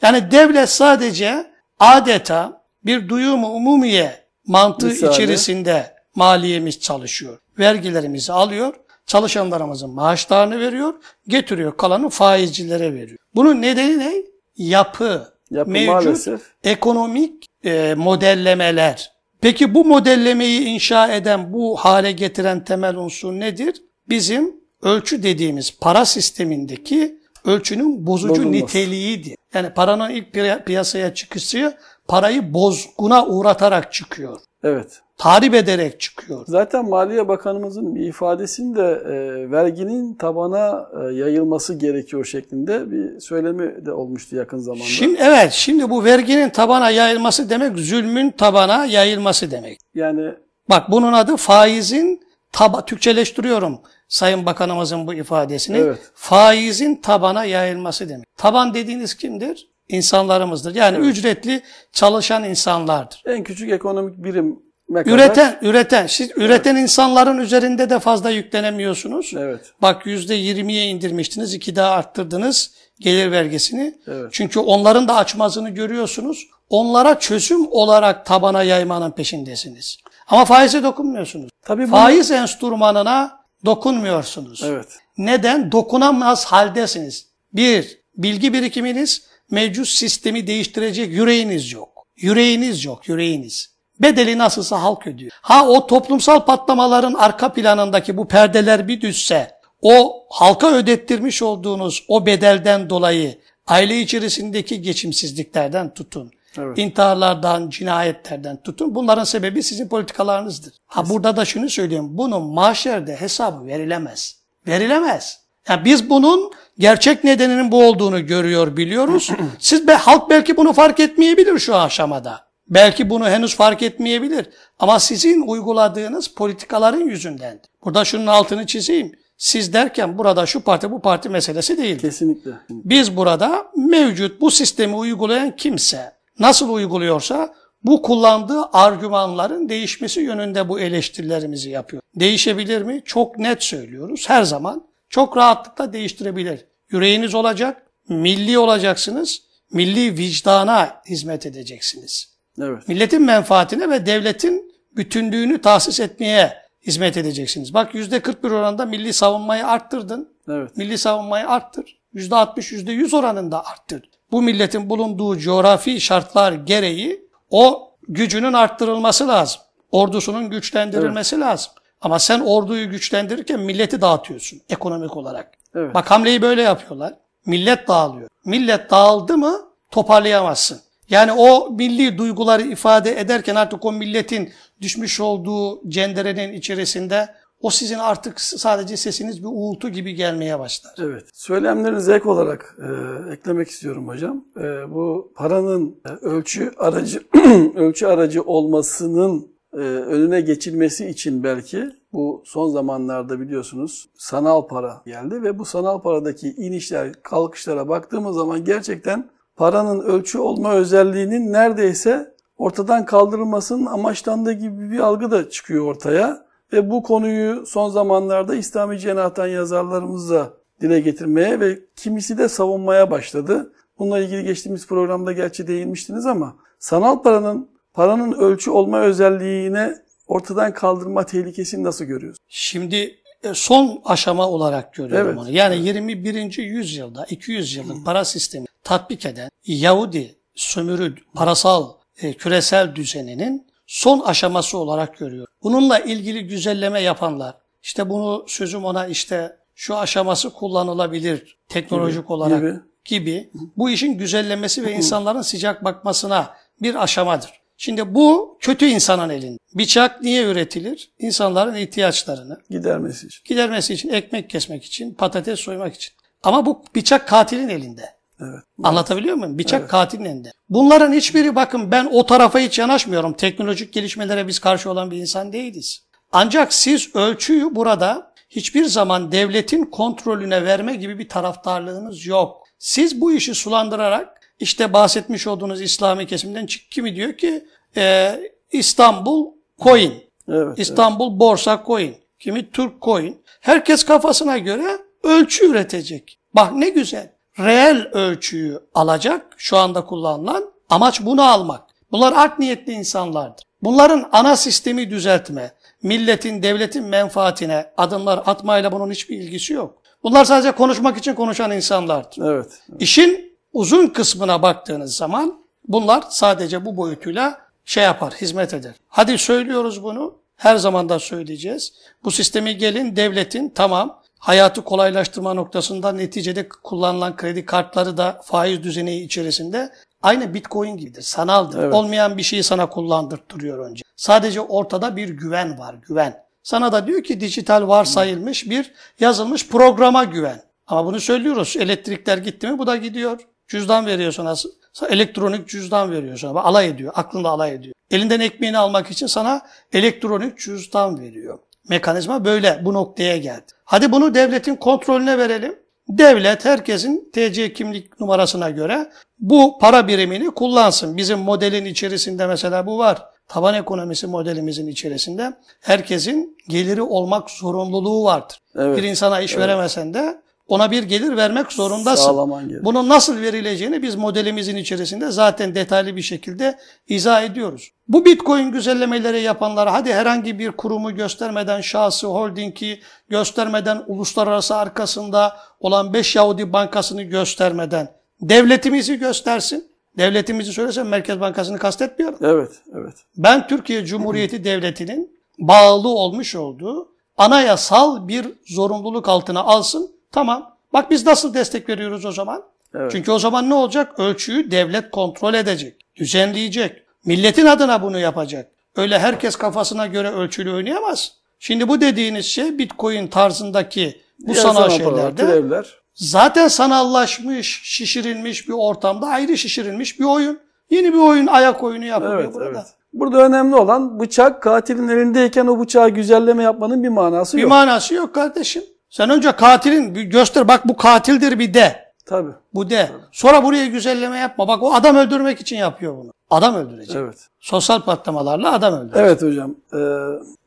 Yani 0.01 0.31
devlet 0.31 0.69
sadece 0.69 1.52
adeta 1.79 2.63
bir 2.85 3.09
duyumu 3.09 3.47
umumiye 3.47 4.23
mantığı 4.47 4.85
Misali. 4.87 5.11
içerisinde 5.13 5.95
maliyemiz 6.15 6.79
çalışıyor. 6.79 7.39
Vergilerimizi 7.59 8.33
alıyor, 8.33 8.73
çalışanlarımızın 9.05 9.89
maaşlarını 9.89 10.59
veriyor, 10.59 10.93
getiriyor 11.27 11.77
kalanı 11.77 12.09
faizcilere 12.09 12.93
veriyor. 12.93 13.17
Bunun 13.35 13.61
nedeni 13.61 13.99
ne? 13.99 14.13
Yapı, 14.57 15.33
Yapı 15.51 15.71
mevcut 15.71 15.93
maalesef. 15.93 16.41
ekonomik 16.63 17.45
e, 17.65 17.93
modellemeler. 17.97 19.11
Peki 19.41 19.73
bu 19.73 19.85
modellemeyi 19.85 20.61
inşa 20.61 21.13
eden, 21.15 21.53
bu 21.53 21.75
hale 21.75 22.11
getiren 22.11 22.63
temel 22.63 22.95
unsur 22.95 23.33
nedir? 23.33 23.81
Bizim 24.09 24.55
ölçü 24.81 25.23
dediğimiz 25.23 25.77
para 25.79 26.05
sistemindeki 26.05 27.22
ölçünün 27.45 28.07
bozucu 28.07 28.29
Bozulması. 28.29 28.51
niteliğidir. 28.65 29.35
Yani 29.53 29.69
paranın 29.73 30.09
ilk 30.09 30.33
piya- 30.33 30.63
piyasaya 30.63 31.13
çıkışı 31.13 31.73
parayı 32.07 32.53
bozguna 32.53 33.25
uğratarak 33.25 33.93
çıkıyor. 33.93 34.37
Evet. 34.63 34.99
Tahrip 35.17 35.53
ederek 35.53 35.99
çıkıyor. 35.99 36.43
Zaten 36.47 36.89
Maliye 36.89 37.27
Bakanımızın 37.27 37.95
bir 37.95 38.01
ifadesinde 38.07 38.81
e, 38.81 39.51
verginin 39.51 40.13
tabana 40.13 40.87
e, 41.01 41.13
yayılması 41.13 41.73
gerekiyor 41.73 42.25
şeklinde 42.25 42.91
bir 42.91 43.19
söylemi 43.19 43.85
de 43.85 43.91
olmuştu 43.91 44.35
yakın 44.35 44.57
zamanda. 44.57 44.83
Şimdi 44.85 45.19
evet, 45.21 45.51
şimdi 45.51 45.89
bu 45.89 46.03
verginin 46.03 46.49
tabana 46.49 46.89
yayılması 46.89 47.49
demek 47.49 47.77
zulmün 47.77 48.31
tabana 48.31 48.85
yayılması 48.85 49.51
demek. 49.51 49.79
yani 49.95 50.31
Bak 50.69 50.91
bunun 50.91 51.13
adı 51.13 51.35
faizin 51.35 52.21
taba 52.51 52.85
Türkçeleştiriyorum 52.85 53.79
Sayın 54.13 54.45
Bakanımızın 54.45 55.07
bu 55.07 55.13
ifadesini. 55.13 55.77
Evet. 55.77 55.99
Faizin 56.15 56.95
tabana 56.95 57.45
yayılması 57.45 58.09
demek. 58.09 58.37
Taban 58.37 58.73
dediğiniz 58.73 59.13
kimdir? 59.13 59.67
İnsanlarımızdır. 59.89 60.75
Yani 60.75 60.97
ücretli 60.97 61.61
çalışan 61.91 62.43
insanlardır. 62.43 63.23
en 63.25 63.43
küçük 63.43 63.71
ekonomik 63.71 64.23
birim 64.23 64.59
kadar. 64.93 65.05
Üreten, 65.11 65.57
üreten. 65.61 66.07
Siz 66.07 66.31
üreten 66.35 66.75
insanların 66.75 67.37
üzerinde 67.37 67.89
de 67.89 67.99
fazla 67.99 68.29
yüklenemiyorsunuz. 68.29 69.33
Evet. 69.37 69.61
Bak 69.81 70.05
yüzde 70.05 70.33
yirmiye 70.35 70.85
indirmiştiniz, 70.85 71.53
iki 71.53 71.75
daha 71.75 71.91
arttırdınız 71.91 72.71
gelir 72.99 73.31
vergisini. 73.31 73.95
Evet. 74.07 74.29
Çünkü 74.31 74.59
onların 74.59 75.07
da 75.07 75.15
açmazını 75.15 75.69
görüyorsunuz. 75.69 76.47
Onlara 76.69 77.19
çözüm 77.19 77.67
olarak 77.71 78.25
tabana 78.25 78.63
yaymanın 78.63 79.11
peşindesiniz. 79.11 79.97
Ama 80.27 80.45
faize 80.45 80.83
dokunmuyorsunuz. 80.83 81.49
Tabii 81.61 81.83
bu- 81.87 81.91
Faiz 81.91 82.31
enstrümanına 82.31 83.42
dokunmuyorsunuz. 83.65 84.63
Evet. 84.63 84.87
Neden? 85.17 85.71
Dokunamaz 85.71 86.45
haldesiniz. 86.45 87.27
Bir, 87.53 87.97
bilgi 88.17 88.53
birikiminiz, 88.53 89.21
mevcut 89.51 89.87
sistemi 89.87 90.47
değiştirecek 90.47 91.13
yüreğiniz 91.13 91.71
yok. 91.71 92.07
Yüreğiniz 92.17 92.85
yok, 92.85 93.07
yüreğiniz. 93.07 93.73
Bedeli 93.99 94.37
nasılsa 94.37 94.81
halk 94.81 95.07
ödüyor. 95.07 95.31
Ha 95.41 95.67
o 95.67 95.87
toplumsal 95.87 96.45
patlamaların 96.45 97.13
arka 97.13 97.53
planındaki 97.53 98.17
bu 98.17 98.27
perdeler 98.27 98.87
bir 98.87 99.01
düşse, 99.01 99.51
o 99.81 100.25
halka 100.29 100.71
ödettirmiş 100.71 101.41
olduğunuz 101.41 102.05
o 102.07 102.25
bedelden 102.25 102.89
dolayı 102.89 103.39
aile 103.67 103.99
içerisindeki 103.99 104.81
geçimsizliklerden 104.81 105.93
tutun. 105.93 106.31
Evet. 106.57 106.77
İntiharlardan, 106.77 107.69
cinayetlerden 107.69 108.57
tutun. 108.63 108.95
Bunların 108.95 109.23
sebebi 109.23 109.63
sizin 109.63 109.87
politikalarınızdır. 109.87 110.73
Ha 110.85 111.09
burada 111.09 111.37
da 111.37 111.45
şunu 111.45 111.69
söyleyeyim. 111.69 112.17
Bunun 112.17 112.43
mahşerde 112.43 113.15
hesabı 113.15 113.65
verilemez. 113.65 114.39
Verilemez. 114.67 115.39
Yani 115.69 115.85
biz 115.85 116.09
bunun 116.09 116.51
gerçek 116.79 117.23
nedeninin 117.23 117.71
bu 117.71 117.83
olduğunu 117.83 118.25
görüyor, 118.25 118.77
biliyoruz. 118.77 119.29
Siz 119.59 119.87
be, 119.87 119.93
halk 119.93 120.29
belki 120.29 120.57
bunu 120.57 120.73
fark 120.73 120.99
etmeyebilir 120.99 121.59
şu 121.59 121.75
aşamada. 121.75 122.39
Belki 122.69 123.09
bunu 123.09 123.29
henüz 123.29 123.55
fark 123.55 123.83
etmeyebilir. 123.83 124.49
Ama 124.79 124.99
sizin 124.99 125.41
uyguladığınız 125.47 126.27
politikaların 126.27 127.01
yüzünden. 127.01 127.59
Burada 127.85 128.05
şunun 128.05 128.27
altını 128.27 128.65
çizeyim. 128.65 129.11
Siz 129.37 129.73
derken 129.73 130.17
burada 130.17 130.45
şu 130.45 130.61
parti 130.61 130.91
bu 130.91 131.01
parti 131.01 131.29
meselesi 131.29 131.77
değil. 131.77 131.99
Kesinlikle. 131.99 132.51
Biz 132.69 133.17
burada 133.17 133.67
mevcut 133.75 134.41
bu 134.41 134.51
sistemi 134.51 134.95
uygulayan 134.95 135.55
kimse 135.55 136.11
nasıl 136.39 136.69
uyguluyorsa 136.73 137.53
bu 137.83 138.01
kullandığı 138.01 138.65
argümanların 138.73 139.69
değişmesi 139.69 140.21
yönünde 140.21 140.69
bu 140.69 140.79
eleştirilerimizi 140.79 141.69
yapıyor. 141.69 142.01
Değişebilir 142.15 142.81
mi? 142.81 143.01
Çok 143.05 143.37
net 143.37 143.63
söylüyoruz. 143.63 144.29
Her 144.29 144.43
zaman 144.43 144.87
çok 145.09 145.37
rahatlıkla 145.37 145.93
değiştirebilir. 145.93 146.65
Yüreğiniz 146.89 147.35
olacak, 147.35 147.87
milli 148.09 148.57
olacaksınız, 148.57 149.41
milli 149.71 150.17
vicdana 150.17 151.01
hizmet 151.09 151.45
edeceksiniz. 151.45 152.33
Evet. 152.61 152.87
Milletin 152.87 153.21
menfaatine 153.21 153.89
ve 153.89 154.05
devletin 154.05 154.73
bütünlüğünü 154.95 155.61
tahsis 155.61 155.99
etmeye 155.99 156.53
hizmet 156.87 157.17
edeceksiniz. 157.17 157.73
Bak 157.73 157.93
%41 157.95 158.47
oranında 158.47 158.85
milli 158.85 159.13
savunmayı 159.13 159.67
arttırdın. 159.67 160.37
Evet. 160.49 160.77
Milli 160.77 160.97
savunmayı 160.97 161.47
arttır. 161.47 161.99
%60, 162.13 162.75
%100 162.75 163.17
oranında 163.17 163.65
arttır. 163.65 164.09
Bu 164.33 164.41
milletin 164.41 164.89
bulunduğu 164.89 165.37
coğrafi 165.37 166.01
şartlar 166.01 166.51
gereği 166.51 167.27
o 167.49 167.91
gücünün 168.07 168.53
arttırılması 168.53 169.27
lazım. 169.27 169.61
Ordusunun 169.91 170.49
güçlendirilmesi 170.49 171.39
lazım. 171.39 171.71
Ama 172.01 172.19
sen 172.19 172.39
orduyu 172.39 172.89
güçlendirirken 172.89 173.59
milleti 173.59 174.01
dağıtıyorsun 174.01 174.61
ekonomik 174.69 175.17
olarak. 175.17 175.51
Evet. 175.75 175.93
Bak 175.95 176.11
hamleyi 176.11 176.41
böyle 176.41 176.61
yapıyorlar. 176.61 177.13
Millet 177.45 177.87
dağılıyor. 177.87 178.29
Millet 178.45 178.91
dağıldı 178.91 179.37
mı 179.37 179.59
toparlayamazsın. 179.91 180.81
Yani 181.09 181.31
o 181.31 181.69
milli 181.71 182.17
duyguları 182.17 182.61
ifade 182.61 183.19
ederken 183.19 183.55
artık 183.55 183.85
o 183.85 183.91
milletin 183.91 184.53
düşmüş 184.81 185.19
olduğu 185.19 185.89
cenderenin 185.89 186.53
içerisinde 186.53 187.35
o 187.63 187.69
sizin 187.69 187.99
artık 187.99 188.41
sadece 188.41 188.97
sesiniz 188.97 189.43
bir 189.43 189.47
uğultu 189.47 189.89
gibi 189.89 190.15
gelmeye 190.15 190.59
başlar. 190.59 190.95
Evet. 190.97 191.23
Söylemlerinize 191.33 192.15
ek 192.15 192.29
olarak 192.29 192.77
e, 192.79 193.33
eklemek 193.33 193.67
istiyorum 193.67 194.07
hocam. 194.07 194.45
E, 194.57 194.93
bu 194.93 195.33
paranın 195.35 196.01
e, 196.05 196.09
ölçü 196.09 196.71
aracı 196.77 197.23
ölçü 197.75 198.05
aracı 198.05 198.41
olmasının 198.41 199.47
e, 199.73 199.77
önüne 199.77 200.41
geçilmesi 200.41 201.09
için 201.09 201.43
belki 201.43 201.89
bu 202.13 202.43
son 202.45 202.69
zamanlarda 202.69 203.39
biliyorsunuz 203.39 204.09
sanal 204.17 204.67
para 204.67 205.01
geldi 205.05 205.43
ve 205.43 205.59
bu 205.59 205.65
sanal 205.65 206.01
paradaki 206.01 206.47
inişler, 206.49 207.13
kalkışlara 207.23 207.87
baktığımız 207.89 208.35
zaman 208.35 208.65
gerçekten 208.65 209.29
paranın 209.55 209.99
ölçü 209.99 210.39
olma 210.39 210.73
özelliğinin 210.73 211.53
neredeyse 211.53 212.33
ortadan 212.57 213.05
kaldırılmasının 213.05 213.85
amaçlandığı 213.85 214.53
gibi 214.53 214.91
bir 214.91 214.99
algı 214.99 215.31
da 215.31 215.49
çıkıyor 215.49 215.85
ortaya. 215.85 216.52
Ve 216.73 216.89
bu 216.89 217.03
konuyu 217.03 217.65
son 217.65 217.89
zamanlarda 217.89 218.55
İslami 218.55 218.99
cenahtan 218.99 219.47
yazarlarımız 219.47 220.29
da 220.29 220.53
dile 220.81 220.99
getirmeye 220.99 221.59
ve 221.59 221.79
kimisi 221.95 222.37
de 222.37 222.49
savunmaya 222.49 223.11
başladı. 223.11 223.73
Bununla 223.99 224.19
ilgili 224.19 224.43
geçtiğimiz 224.43 224.87
programda 224.87 225.31
gerçi 225.31 225.67
değinmiştiniz 225.67 226.25
ama 226.25 226.55
sanal 226.79 227.21
paranın 227.21 227.69
paranın 227.93 228.31
ölçü 228.31 228.71
olma 228.71 229.01
özelliğine 229.01 229.95
ortadan 230.27 230.73
kaldırma 230.73 231.25
tehlikesini 231.25 231.83
nasıl 231.83 232.05
görüyorsunuz? 232.05 232.47
Şimdi 232.47 233.15
e, 233.43 233.53
son 233.53 234.01
aşama 234.05 234.49
olarak 234.49 234.93
görüyorum 234.93 235.27
Evet. 235.27 235.39
onu. 235.39 235.51
Yani 235.51 235.87
21. 235.87 236.57
yüzyılda 236.57 237.25
200 237.29 237.75
yıllık 237.75 238.05
para 238.05 238.25
sistemi 238.25 238.65
tatbik 238.83 239.25
eden 239.25 239.49
Yahudi 239.65 240.35
sömürü 240.55 241.15
parasal 241.33 241.89
e, 242.21 242.33
küresel 242.33 242.95
düzeninin 242.95 243.72
son 243.93 244.19
aşaması 244.19 244.77
olarak 244.77 245.17
görüyor. 245.17 245.47
Bununla 245.63 245.99
ilgili 245.99 246.47
güzelleme 246.47 247.01
yapanlar, 247.01 247.55
işte 247.83 248.09
bunu 248.09 248.45
sözüm 248.47 248.85
ona 248.85 249.07
işte 249.07 249.57
şu 249.75 249.97
aşaması 249.97 250.49
kullanılabilir 250.49 251.57
teknolojik 251.69 252.23
Gibi, 252.23 252.33
olarak 252.33 252.59
gibi. 252.59 252.79
gibi. 253.05 253.49
Bu 253.77 253.89
işin 253.89 254.17
güzellemesi 254.17 254.85
ve 254.85 254.91
insanların 254.93 255.41
sıcak 255.41 255.83
bakmasına 255.85 256.53
bir 256.81 257.03
aşamadır. 257.03 257.51
Şimdi 257.77 258.15
bu 258.15 258.57
kötü 258.61 258.85
insanın 258.85 259.29
elinde. 259.29 259.57
Bıçak 259.75 260.21
niye 260.21 260.43
üretilir? 260.43 261.11
İnsanların 261.19 261.75
ihtiyaçlarını 261.75 262.57
Gidermesi 262.69 263.27
için. 263.27 263.41
gidermesi 263.45 263.93
için, 263.93 264.09
ekmek 264.09 264.49
kesmek 264.49 264.83
için, 264.83 265.13
patates 265.13 265.59
soymak 265.59 265.95
için. 265.95 266.13
Ama 266.43 266.65
bu 266.65 266.83
bıçak 266.95 267.27
katilin 267.27 267.69
elinde. 267.69 268.13
Evet. 268.41 268.63
Anlatabiliyor 268.83 269.35
muyum? 269.35 269.59
Bıçak 269.59 269.89
katilin 269.89 270.25
elinde. 270.25 270.51
Bunların 270.69 271.13
hiçbiri 271.13 271.55
bakın 271.55 271.91
ben 271.91 272.09
o 272.11 272.25
tarafa 272.25 272.59
hiç 272.59 272.79
yanaşmıyorum. 272.79 273.33
Teknolojik 273.33 273.93
gelişmelere 273.93 274.47
biz 274.47 274.59
karşı 274.59 274.91
olan 274.91 275.11
bir 275.11 275.17
insan 275.17 275.53
değiliz. 275.53 276.03
Ancak 276.31 276.73
siz 276.73 277.15
ölçüyü 277.15 277.75
burada 277.75 278.33
hiçbir 278.49 278.85
zaman 278.85 279.31
devletin 279.31 279.85
kontrolüne 279.85 280.65
verme 280.65 280.95
gibi 280.95 281.19
bir 281.19 281.29
taraftarlığınız 281.29 282.25
yok. 282.25 282.63
Siz 282.79 283.21
bu 283.21 283.31
işi 283.31 283.55
sulandırarak 283.55 284.41
işte 284.59 284.93
bahsetmiş 284.93 285.47
olduğunuz 285.47 285.81
İslami 285.81 286.27
kesimden 286.27 286.65
çık 286.65 286.91
kimi 286.91 287.15
diyor 287.15 287.37
ki 287.37 287.65
e, 287.97 288.39
İstanbul 288.71 289.51
coin, 289.83 290.23
Evet. 290.49 290.79
İstanbul 290.79 291.39
borsa 291.39 291.83
coin, 291.87 292.15
kimi 292.39 292.71
Türk 292.71 293.01
coin. 293.01 293.41
Herkes 293.61 294.03
kafasına 294.03 294.57
göre 294.57 294.97
ölçü 295.23 295.65
üretecek. 295.65 296.39
Bak 296.55 296.73
ne 296.73 296.89
güzel. 296.89 297.32
Reel 297.59 298.07
ölçüyü 298.13 298.79
alacak 298.93 299.45
şu 299.57 299.77
anda 299.77 300.05
kullanılan. 300.05 300.73
Amaç 300.89 301.21
bunu 301.21 301.43
almak. 301.43 301.81
Bunlar 302.11 302.33
art 302.33 302.59
niyetli 302.59 302.93
insanlardır. 302.93 303.65
Bunların 303.83 304.29
ana 304.31 304.55
sistemi 304.55 305.09
düzeltme, 305.09 305.71
milletin, 306.03 306.63
devletin 306.63 307.03
menfaatine 307.03 307.91
adımlar 307.97 308.43
atmayla 308.45 308.91
bunun 308.91 309.11
hiçbir 309.11 309.37
ilgisi 309.37 309.73
yok. 309.73 309.97
Bunlar 310.23 310.45
sadece 310.45 310.71
konuşmak 310.71 311.17
için 311.17 311.33
konuşan 311.33 311.71
insanlardır. 311.71 312.43
Evet. 312.43 312.79
İşin 312.99 313.57
uzun 313.73 314.07
kısmına 314.07 314.61
baktığınız 314.61 315.15
zaman 315.15 315.63
bunlar 315.87 316.23
sadece 316.29 316.85
bu 316.85 316.97
boyutuyla 316.97 317.61
şey 317.85 318.03
yapar, 318.03 318.33
hizmet 318.33 318.73
eder. 318.73 318.93
Hadi 319.07 319.37
söylüyoruz 319.37 320.03
bunu, 320.03 320.35
her 320.55 320.75
zaman 320.75 321.09
da 321.09 321.19
söyleyeceğiz. 321.19 321.93
Bu 322.23 322.31
sistemi 322.31 322.77
gelin 322.77 323.15
devletin 323.15 323.69
tamam 323.69 324.21
hayatı 324.43 324.83
kolaylaştırma 324.83 325.53
noktasında 325.53 326.11
neticede 326.11 326.69
kullanılan 326.69 327.35
kredi 327.35 327.65
kartları 327.65 328.17
da 328.17 328.41
faiz 328.43 328.83
düzeneği 328.83 329.25
içerisinde 329.25 329.93
aynı 330.21 330.53
bitcoin 330.53 330.97
gibidir, 330.97 331.21
sanaldır. 331.21 331.83
Evet. 331.83 331.93
Olmayan 331.93 332.37
bir 332.37 332.43
şeyi 332.43 332.63
sana 332.63 332.89
kullandırtırıyor 332.89 333.89
önce. 333.89 334.03
Sadece 334.15 334.61
ortada 334.61 335.15
bir 335.15 335.29
güven 335.29 335.79
var, 335.79 335.95
güven. 336.07 336.43
Sana 336.63 336.91
da 336.91 337.07
diyor 337.07 337.23
ki 337.23 337.39
dijital 337.39 337.87
varsayılmış 337.87 338.69
bir 338.69 338.91
yazılmış 339.19 339.67
programa 339.67 340.23
güven. 340.23 340.61
Ama 340.87 341.05
bunu 341.05 341.19
söylüyoruz. 341.19 341.75
Elektrikler 341.79 342.37
gitti 342.37 342.67
mi 342.67 342.77
bu 342.77 342.87
da 342.87 342.95
gidiyor. 342.95 343.39
Cüzdan 343.67 344.05
veriyor 344.05 344.31
sana. 344.31 344.55
Sana 344.93 345.09
Elektronik 345.09 345.67
cüzdan 345.67 346.11
veriyor 346.11 346.37
sana. 346.37 346.59
Alay 346.59 346.87
ediyor. 346.87 347.13
Aklında 347.15 347.49
alay 347.49 347.73
ediyor. 347.73 347.95
Elinden 348.11 348.39
ekmeğini 348.39 348.77
almak 348.77 349.11
için 349.11 349.27
sana 349.27 349.61
elektronik 349.93 350.57
cüzdan 350.57 351.19
veriyor. 351.21 351.59
Mekanizma 351.89 352.45
böyle 352.45 352.81
bu 352.85 352.93
noktaya 352.93 353.37
geldi. 353.37 353.71
Hadi 353.85 354.11
bunu 354.11 354.35
devletin 354.35 354.75
kontrolüne 354.75 355.37
verelim. 355.37 355.79
Devlet 356.09 356.65
herkesin 356.65 357.31
TC 357.33 357.73
kimlik 357.73 358.19
numarasına 358.19 358.69
göre 358.69 359.09
bu 359.39 359.77
para 359.81 360.07
birimini 360.07 360.51
kullansın. 360.51 361.17
Bizim 361.17 361.39
modelin 361.39 361.85
içerisinde 361.85 362.47
mesela 362.47 362.85
bu 362.85 362.97
var. 362.97 363.25
Taban 363.47 363.73
ekonomisi 363.73 364.27
modelimizin 364.27 364.87
içerisinde 364.87 365.53
herkesin 365.81 366.57
geliri 366.69 367.01
olmak 367.01 367.49
zorunluluğu 367.49 368.23
vardır. 368.23 368.57
Evet. 368.75 368.97
Bir 368.97 369.03
insana 369.03 369.41
iş 369.41 369.57
veremesen 369.57 370.13
de 370.13 370.42
ona 370.67 370.91
bir 370.91 371.03
gelir 371.03 371.37
vermek 371.37 371.71
zorundasın. 371.71 372.25
Sağlaman 372.25 372.59
gerekiyor. 372.59 372.85
Bunun 372.85 373.09
nasıl 373.09 373.41
verileceğini 373.41 374.01
biz 374.01 374.15
modelimizin 374.15 374.75
içerisinde 374.75 375.31
zaten 375.31 375.75
detaylı 375.75 376.15
bir 376.15 376.21
şekilde 376.21 376.79
izah 377.07 377.43
ediyoruz. 377.43 377.91
Bu 378.07 378.25
Bitcoin 378.25 378.71
güzellemeleri 378.71 379.41
yapanlara 379.41 379.93
hadi 379.93 380.13
herhangi 380.13 380.59
bir 380.59 380.71
kurumu 380.71 381.15
göstermeden, 381.15 381.81
şahsı, 381.81 382.27
holdingi 382.27 382.99
göstermeden, 383.29 384.03
uluslararası 384.07 384.75
arkasında 384.75 385.57
olan 385.79 386.13
5 386.13 386.35
Yahudi 386.35 386.73
bankasını 386.73 387.23
göstermeden 387.23 388.09
devletimizi 388.41 389.19
göstersin. 389.19 389.93
Devletimizi 390.17 390.73
söylesem 390.73 391.07
Merkez 391.07 391.39
Bankası'nı 391.39 391.77
kastetmiyorum. 391.77 392.39
Evet. 392.41 392.71
Evet. 392.93 393.13
Ben 393.37 393.67
Türkiye 393.67 394.05
Cumhuriyeti 394.05 394.63
Devleti'nin 394.63 395.39
bağlı 395.59 396.07
olmuş 396.07 396.55
olduğu 396.55 397.07
anayasal 397.37 398.27
bir 398.27 398.47
zorunluluk 398.65 399.29
altına 399.29 399.63
alsın. 399.63 400.11
Tamam. 400.33 400.75
Bak 400.93 401.11
biz 401.11 401.25
nasıl 401.25 401.53
destek 401.53 401.89
veriyoruz 401.89 402.25
o 402.25 402.31
zaman? 402.31 402.63
Evet. 402.95 403.11
Çünkü 403.11 403.31
o 403.31 403.39
zaman 403.39 403.69
ne 403.69 403.73
olacak? 403.73 404.19
Ölçüyü 404.19 404.71
devlet 404.71 405.11
kontrol 405.11 405.53
edecek, 405.53 406.01
düzenleyecek. 406.15 407.03
Milletin 407.25 407.65
adına 407.65 408.01
bunu 408.01 408.19
yapacak. 408.19 408.71
Öyle 408.95 409.19
herkes 409.19 409.55
kafasına 409.55 410.07
göre 410.07 410.29
ölçülü 410.31 410.73
oynayamaz. 410.73 411.31
Şimdi 411.59 411.87
bu 411.87 412.01
dediğiniz 412.01 412.45
şey 412.45 412.77
Bitcoin 412.77 413.27
tarzındaki 413.27 414.21
bu 414.39 414.53
Diğer 414.53 414.63
sanal 414.63 414.89
şeylerde 414.89 415.41
Türevler. 415.45 415.85
zaten 416.13 416.67
sanallaşmış, 416.67 417.81
şişirilmiş 417.83 418.67
bir 418.69 418.73
ortamda 418.73 419.27
ayrı 419.27 419.57
şişirilmiş 419.57 420.19
bir 420.19 420.25
oyun. 420.25 420.59
Yeni 420.89 421.13
bir 421.13 421.17
oyun, 421.17 421.47
ayak 421.47 421.83
oyunu 421.83 422.05
yapılıyor 422.05 422.39
Evet, 422.43 422.53
burada. 422.53 422.69
evet. 422.69 422.85
Burada 423.13 423.37
önemli 423.45 423.75
olan 423.75 424.19
bıçak 424.19 424.63
katilin 424.63 425.07
elindeyken 425.07 425.67
o 425.67 425.79
bıçağı 425.79 426.09
güzelleme 426.09 426.63
yapmanın 426.63 427.03
bir 427.03 427.09
manası 427.09 427.57
Bir 427.57 427.61
yok. 427.61 427.69
manası 427.71 428.13
yok 428.13 428.35
kardeşim. 428.35 428.83
Sen 429.13 429.29
önce 429.29 429.51
katilin 429.51 430.15
bir 430.15 430.21
göster 430.21 430.67
bak 430.67 430.87
bu 430.87 430.97
katildir 430.97 431.59
bir 431.59 431.73
de. 431.73 431.95
Tabii. 432.25 432.51
Bu 432.73 432.89
de. 432.89 433.09
Sonra 433.31 433.63
buraya 433.63 433.85
güzelleme 433.85 434.37
yapma. 434.37 434.67
Bak 434.67 434.83
o 434.83 434.93
adam 434.93 435.15
öldürmek 435.15 435.61
için 435.61 435.75
yapıyor 435.75 436.17
bunu. 436.17 436.31
Adam 436.49 436.75
öldürecek. 436.75 437.15
Evet. 437.15 437.47
Sosyal 437.59 438.01
patlamalarla 438.01 438.73
adam 438.73 438.93
öldürecek. 438.93 439.21
Evet 439.25 439.41
hocam. 439.41 439.75
Ee, 439.93 439.97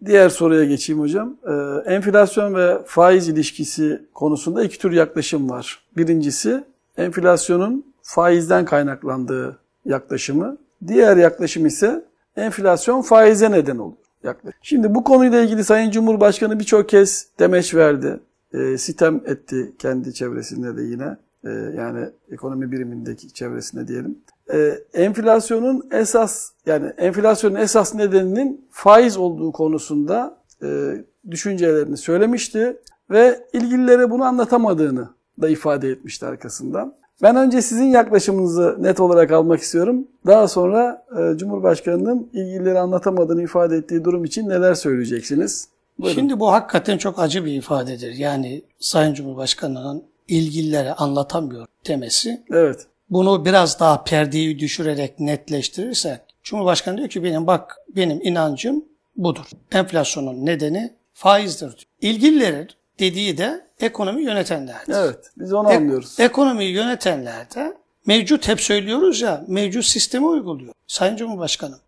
diğer 0.06 0.28
soruya 0.28 0.64
geçeyim 0.64 1.02
hocam. 1.02 1.37
Ee, 1.48 1.92
enflasyon 1.94 2.54
ve 2.54 2.78
faiz 2.87 3.28
ilişkisi 3.28 4.02
konusunda 4.14 4.64
iki 4.64 4.78
tür 4.78 4.92
yaklaşım 4.92 5.50
var. 5.50 5.82
Birincisi 5.96 6.64
enflasyonun 6.96 7.94
faizden 8.02 8.64
kaynaklandığı 8.64 9.59
yaklaşımı. 9.85 10.56
Diğer 10.87 11.16
yaklaşım 11.16 11.66
ise 11.66 12.04
enflasyon 12.37 13.02
faize 13.02 13.50
neden 13.50 13.78
oluyor. 13.78 13.98
Yaklaşım. 14.24 14.61
Şimdi 14.62 14.94
bu 14.94 15.04
konuyla 15.04 15.42
ilgili 15.42 15.64
Sayın 15.64 15.90
Cumhurbaşkanı 15.90 16.61
birçok 16.61 16.88
kez 16.88 17.26
demeç 17.38 17.74
verdi. 17.74 18.20
Ee, 18.56 18.78
sitem 18.78 19.22
etti 19.26 19.72
kendi 19.78 20.14
çevresinde 20.14 20.76
de 20.76 20.82
yine. 20.82 21.16
Ee, 21.44 21.50
yani 21.76 22.08
ekonomi 22.30 22.72
birimindeki 22.72 23.32
çevresinde 23.32 23.88
diyelim. 23.88 24.18
Ee, 24.52 24.78
enflasyonun 24.94 25.88
esas 25.92 26.50
yani 26.66 26.86
enflasyonun 26.98 27.54
esas 27.54 27.94
nedeninin 27.94 28.66
faiz 28.70 29.16
olduğu 29.16 29.52
konusunda 29.52 30.38
e, 30.62 30.92
düşüncelerini 31.30 31.96
söylemişti 31.96 32.76
ve 33.10 33.46
ilgililere 33.52 34.10
bunu 34.10 34.24
anlatamadığını 34.24 35.08
da 35.42 35.48
ifade 35.48 35.90
etmişti 35.90 36.26
arkasından. 36.26 36.94
Ben 37.22 37.36
önce 37.36 37.62
sizin 37.62 37.84
yaklaşımınızı 37.84 38.76
net 38.78 39.00
olarak 39.00 39.32
almak 39.32 39.60
istiyorum. 39.60 40.08
Daha 40.26 40.48
sonra 40.48 41.04
e, 41.18 41.38
Cumhurbaşkanı'nın 41.38 42.30
ilgilileri 42.32 42.78
anlatamadığını 42.78 43.42
ifade 43.42 43.76
ettiği 43.76 44.04
durum 44.04 44.24
için 44.24 44.48
neler 44.48 44.74
söyleyeceksiniz? 44.74 45.68
Buyurun. 45.98 46.14
Şimdi 46.20 46.40
bu 46.40 46.52
hakikaten 46.52 46.98
çok 46.98 47.18
acı 47.18 47.44
bir 47.44 47.52
ifadedir. 47.52 48.12
Yani 48.12 48.62
Sayın 48.80 49.14
Cumhurbaşkanı'nın 49.14 50.04
ilgililere 50.28 50.92
anlatamıyor 50.92 51.66
demesi. 51.87 52.44
Evet. 52.50 52.87
Bunu 53.11 53.44
biraz 53.44 53.80
daha 53.80 54.04
perdeyi 54.04 54.59
düşürerek 54.59 55.20
netleştirirsek 55.20 56.20
Cumhurbaşkanı 56.42 56.96
diyor 56.98 57.09
ki 57.09 57.24
benim 57.24 57.46
bak 57.46 57.76
benim 57.96 58.20
inancım 58.22 58.85
budur. 59.16 59.44
Enflasyonun 59.72 60.46
nedeni 60.46 60.92
faizdir 61.12 61.66
diyor. 61.66 61.85
İlgililerin 62.00 62.68
dediği 62.98 63.38
de 63.38 63.66
ekonomi 63.80 64.22
yönetenlerdir. 64.22 64.94
Evet. 64.94 65.30
Biz 65.38 65.52
onu 65.52 65.68
Ek- 65.68 65.76
anlıyoruz. 65.76 66.20
Ekonomiyi 66.20 66.70
yönetenler 66.70 67.54
de 67.54 67.76
mevcut 68.06 68.48
hep 68.48 68.61
söylüyoruz 68.61 69.20
ya 69.20 69.44
mevcut 69.48 69.85
sistemi 69.85 70.26
uyguluyor. 70.26 70.72
Sayın 70.87 71.16
Cumhurbaşkanım 71.16 71.78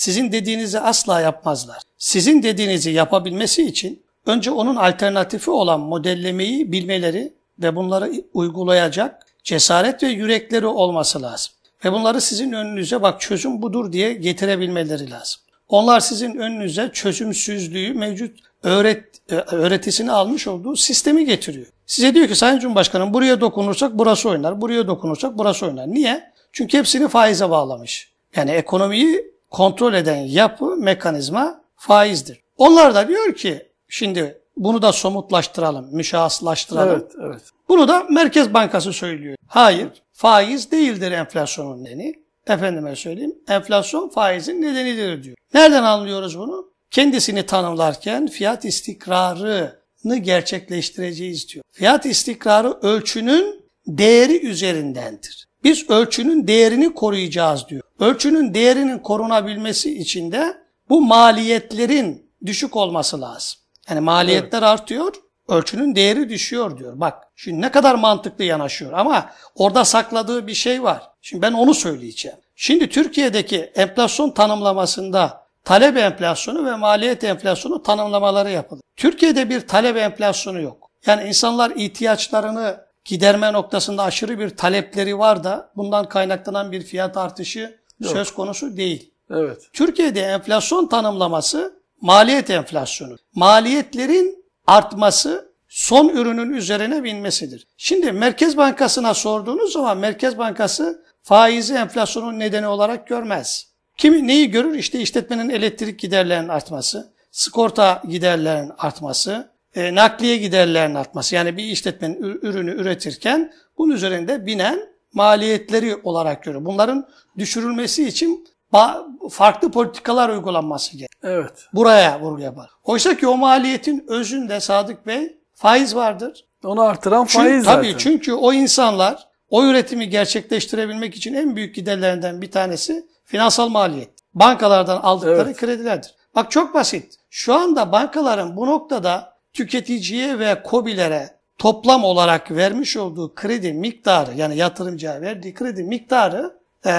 sizin 0.00 0.32
dediğinizi 0.32 0.80
asla 0.80 1.20
yapmazlar. 1.20 1.82
Sizin 1.98 2.42
dediğinizi 2.42 2.90
yapabilmesi 2.90 3.62
için 3.66 4.02
önce 4.26 4.50
onun 4.50 4.76
alternatifi 4.76 5.50
olan 5.50 5.80
modellemeyi 5.80 6.72
bilmeleri 6.72 7.32
ve 7.58 7.76
bunları 7.76 8.12
uygulayacak 8.34 9.26
cesaret 9.44 10.02
ve 10.02 10.08
yürekleri 10.08 10.66
olması 10.66 11.22
lazım. 11.22 11.52
Ve 11.84 11.92
bunları 11.92 12.20
sizin 12.20 12.52
önünüze 12.52 13.02
bak 13.02 13.20
çözüm 13.20 13.62
budur 13.62 13.92
diye 13.92 14.12
getirebilmeleri 14.12 15.10
lazım. 15.10 15.40
Onlar 15.68 16.00
sizin 16.00 16.36
önünüze 16.36 16.90
çözümsüzlüğü 16.92 17.94
mevcut 17.94 18.38
öğret, 18.62 19.04
e, 19.30 19.34
öğretisini 19.34 20.12
almış 20.12 20.46
olduğu 20.46 20.76
sistemi 20.76 21.26
getiriyor. 21.26 21.66
Size 21.86 22.14
diyor 22.14 22.28
ki 22.28 22.34
Sayın 22.34 22.58
Cumhurbaşkanım 22.58 23.14
buraya 23.14 23.40
dokunursak 23.40 23.98
burası 23.98 24.28
oynar, 24.28 24.60
buraya 24.60 24.86
dokunursak 24.86 25.38
burası 25.38 25.66
oynar. 25.66 25.88
Niye? 25.88 26.32
Çünkü 26.52 26.78
hepsini 26.78 27.08
faize 27.08 27.50
bağlamış. 27.50 28.10
Yani 28.36 28.50
ekonomiyi 28.50 29.29
kontrol 29.50 29.94
eden 29.94 30.16
yapı, 30.16 30.76
mekanizma 30.76 31.60
faizdir. 31.76 32.40
Onlar 32.56 32.94
da 32.94 33.08
diyor 33.08 33.34
ki 33.34 33.68
şimdi 33.88 34.40
bunu 34.56 34.82
da 34.82 34.92
somutlaştıralım, 34.92 35.88
müşahhaslaştıralım. 35.92 36.90
Evet, 36.90 37.12
evet. 37.24 37.42
Bunu 37.68 37.88
da 37.88 38.06
Merkez 38.10 38.54
Bankası 38.54 38.92
söylüyor. 38.92 39.36
Hayır, 39.46 39.88
faiz 40.12 40.70
değildir 40.70 41.12
enflasyonun 41.12 41.84
nedeni. 41.84 42.14
Efendime 42.46 42.96
söyleyeyim, 42.96 43.34
enflasyon 43.48 44.08
faizin 44.08 44.62
nedenidir 44.62 45.22
diyor. 45.22 45.36
Nereden 45.54 45.82
anlıyoruz 45.82 46.38
bunu? 46.38 46.70
Kendisini 46.90 47.46
tanımlarken 47.46 48.26
fiyat 48.26 48.64
istikrarını 48.64 50.16
gerçekleştireceğiz 50.20 51.48
diyor. 51.48 51.64
Fiyat 51.72 52.06
istikrarı 52.06 52.78
ölçünün 52.82 53.64
değeri 53.86 54.46
üzerindendir. 54.46 55.46
Biz 55.64 55.90
ölçünün 55.90 56.46
değerini 56.46 56.94
koruyacağız 56.94 57.68
diyor. 57.68 57.82
Ölçünün 58.00 58.54
değerinin 58.54 58.98
korunabilmesi 58.98 59.98
için 59.98 60.32
de 60.32 60.56
bu 60.88 61.00
maliyetlerin 61.00 62.30
düşük 62.46 62.76
olması 62.76 63.20
lazım. 63.20 63.58
Yani 63.88 64.00
maliyetler 64.00 64.62
artıyor, 64.62 65.14
ölçünün 65.48 65.94
değeri 65.94 66.28
düşüyor 66.28 66.78
diyor. 66.78 66.92
Bak 67.00 67.28
şimdi 67.36 67.60
ne 67.60 67.70
kadar 67.70 67.94
mantıklı 67.94 68.44
yanaşıyor 68.44 68.92
ama 68.92 69.30
orada 69.54 69.84
sakladığı 69.84 70.46
bir 70.46 70.54
şey 70.54 70.82
var. 70.82 71.02
Şimdi 71.22 71.42
ben 71.42 71.52
onu 71.52 71.74
söyleyeceğim. 71.74 72.38
Şimdi 72.56 72.88
Türkiye'deki 72.88 73.58
enflasyon 73.58 74.30
tanımlamasında 74.30 75.46
talep 75.64 75.96
enflasyonu 75.96 76.66
ve 76.66 76.76
maliyet 76.76 77.24
enflasyonu 77.24 77.82
tanımlamaları 77.82 78.50
yapılır. 78.50 78.82
Türkiye'de 78.96 79.50
bir 79.50 79.60
talep 79.68 79.96
enflasyonu 79.96 80.60
yok. 80.60 80.90
Yani 81.06 81.28
insanlar 81.28 81.70
ihtiyaçlarını 81.70 82.89
giderme 83.04 83.52
noktasında 83.52 84.02
aşırı 84.02 84.38
bir 84.38 84.50
talepleri 84.50 85.18
var 85.18 85.44
da 85.44 85.72
bundan 85.76 86.08
kaynaklanan 86.08 86.72
bir 86.72 86.82
fiyat 86.82 87.16
artışı 87.16 87.80
Yok. 88.00 88.12
söz 88.12 88.34
konusu 88.34 88.76
değil. 88.76 89.14
Evet. 89.30 89.68
Türkiye'de 89.72 90.20
enflasyon 90.20 90.86
tanımlaması 90.86 91.80
maliyet 92.00 92.50
enflasyonu. 92.50 93.16
Maliyetlerin 93.34 94.44
artması 94.66 95.50
son 95.68 96.08
ürünün 96.08 96.52
üzerine 96.52 97.04
binmesidir. 97.04 97.66
Şimdi 97.76 98.12
Merkez 98.12 98.56
Bankası'na 98.56 99.14
sorduğunuz 99.14 99.72
zaman 99.72 99.98
Merkez 99.98 100.38
Bankası 100.38 101.04
faizi 101.22 101.74
enflasyonun 101.74 102.38
nedeni 102.38 102.66
olarak 102.66 103.06
görmez. 103.06 103.70
Kimi 103.96 104.26
neyi 104.26 104.50
görür? 104.50 104.74
İşte 104.74 105.00
işletmenin 105.00 105.48
elektrik 105.48 105.98
giderlerinin 105.98 106.48
artması, 106.48 107.12
sigorta 107.30 108.02
giderlerinin 108.08 108.72
artması, 108.78 109.49
e, 109.74 109.94
nakliye 109.94 110.36
giderlerinin 110.36 110.94
artması. 110.94 111.34
Yani 111.34 111.56
bir 111.56 111.64
işletmenin 111.64 112.22
ür- 112.22 112.38
ürünü 112.46 112.70
üretirken 112.80 113.52
bunun 113.78 113.94
üzerinde 113.94 114.46
binen 114.46 114.80
maliyetleri 115.14 115.96
olarak 116.04 116.42
görür. 116.42 116.64
Bunların 116.64 117.08
düşürülmesi 117.38 118.08
için 118.08 118.48
ba- 118.72 119.28
farklı 119.30 119.70
politikalar 119.70 120.28
uygulanması 120.28 120.92
gerekir. 120.96 121.18
Evet. 121.22 121.52
Buraya 121.72 122.20
vurgu 122.20 122.40
yapar. 122.42 122.70
Oysa 122.84 123.16
ki 123.16 123.26
o 123.28 123.36
maliyetin 123.36 124.04
özünde 124.08 124.60
Sadık 124.60 125.06
Bey 125.06 125.38
faiz 125.54 125.94
vardır. 125.96 126.44
Onu 126.64 126.80
artıran 126.82 127.24
Çünkü, 127.24 127.44
faiz 127.48 127.64
tabii 127.64 127.86
zaten. 127.86 127.98
çünkü 127.98 128.32
o 128.32 128.52
insanlar 128.52 129.28
o 129.50 129.64
üretimi 129.64 130.08
gerçekleştirebilmek 130.08 131.14
için 131.14 131.34
en 131.34 131.56
büyük 131.56 131.74
giderlerinden 131.74 132.42
bir 132.42 132.50
tanesi 132.50 133.06
finansal 133.24 133.68
maliyet. 133.68 134.10
Bankalardan 134.34 134.96
aldıkları 134.96 135.42
Evet. 135.48 135.56
kredilerdir. 135.56 136.14
Bak 136.34 136.50
çok 136.50 136.74
basit. 136.74 137.14
Şu 137.30 137.54
anda 137.54 137.92
bankaların 137.92 138.56
bu 138.56 138.66
noktada 138.66 139.29
tüketiciye 139.52 140.38
ve 140.38 140.62
kobilere 140.62 141.30
toplam 141.58 142.04
olarak 142.04 142.50
vermiş 142.50 142.96
olduğu 142.96 143.34
kredi 143.34 143.72
miktarı 143.72 144.30
yani 144.36 144.56
yatırımcıya 144.56 145.20
verdiği 145.20 145.54
kredi 145.54 145.82
miktarı 145.82 146.54
e, 146.86 146.92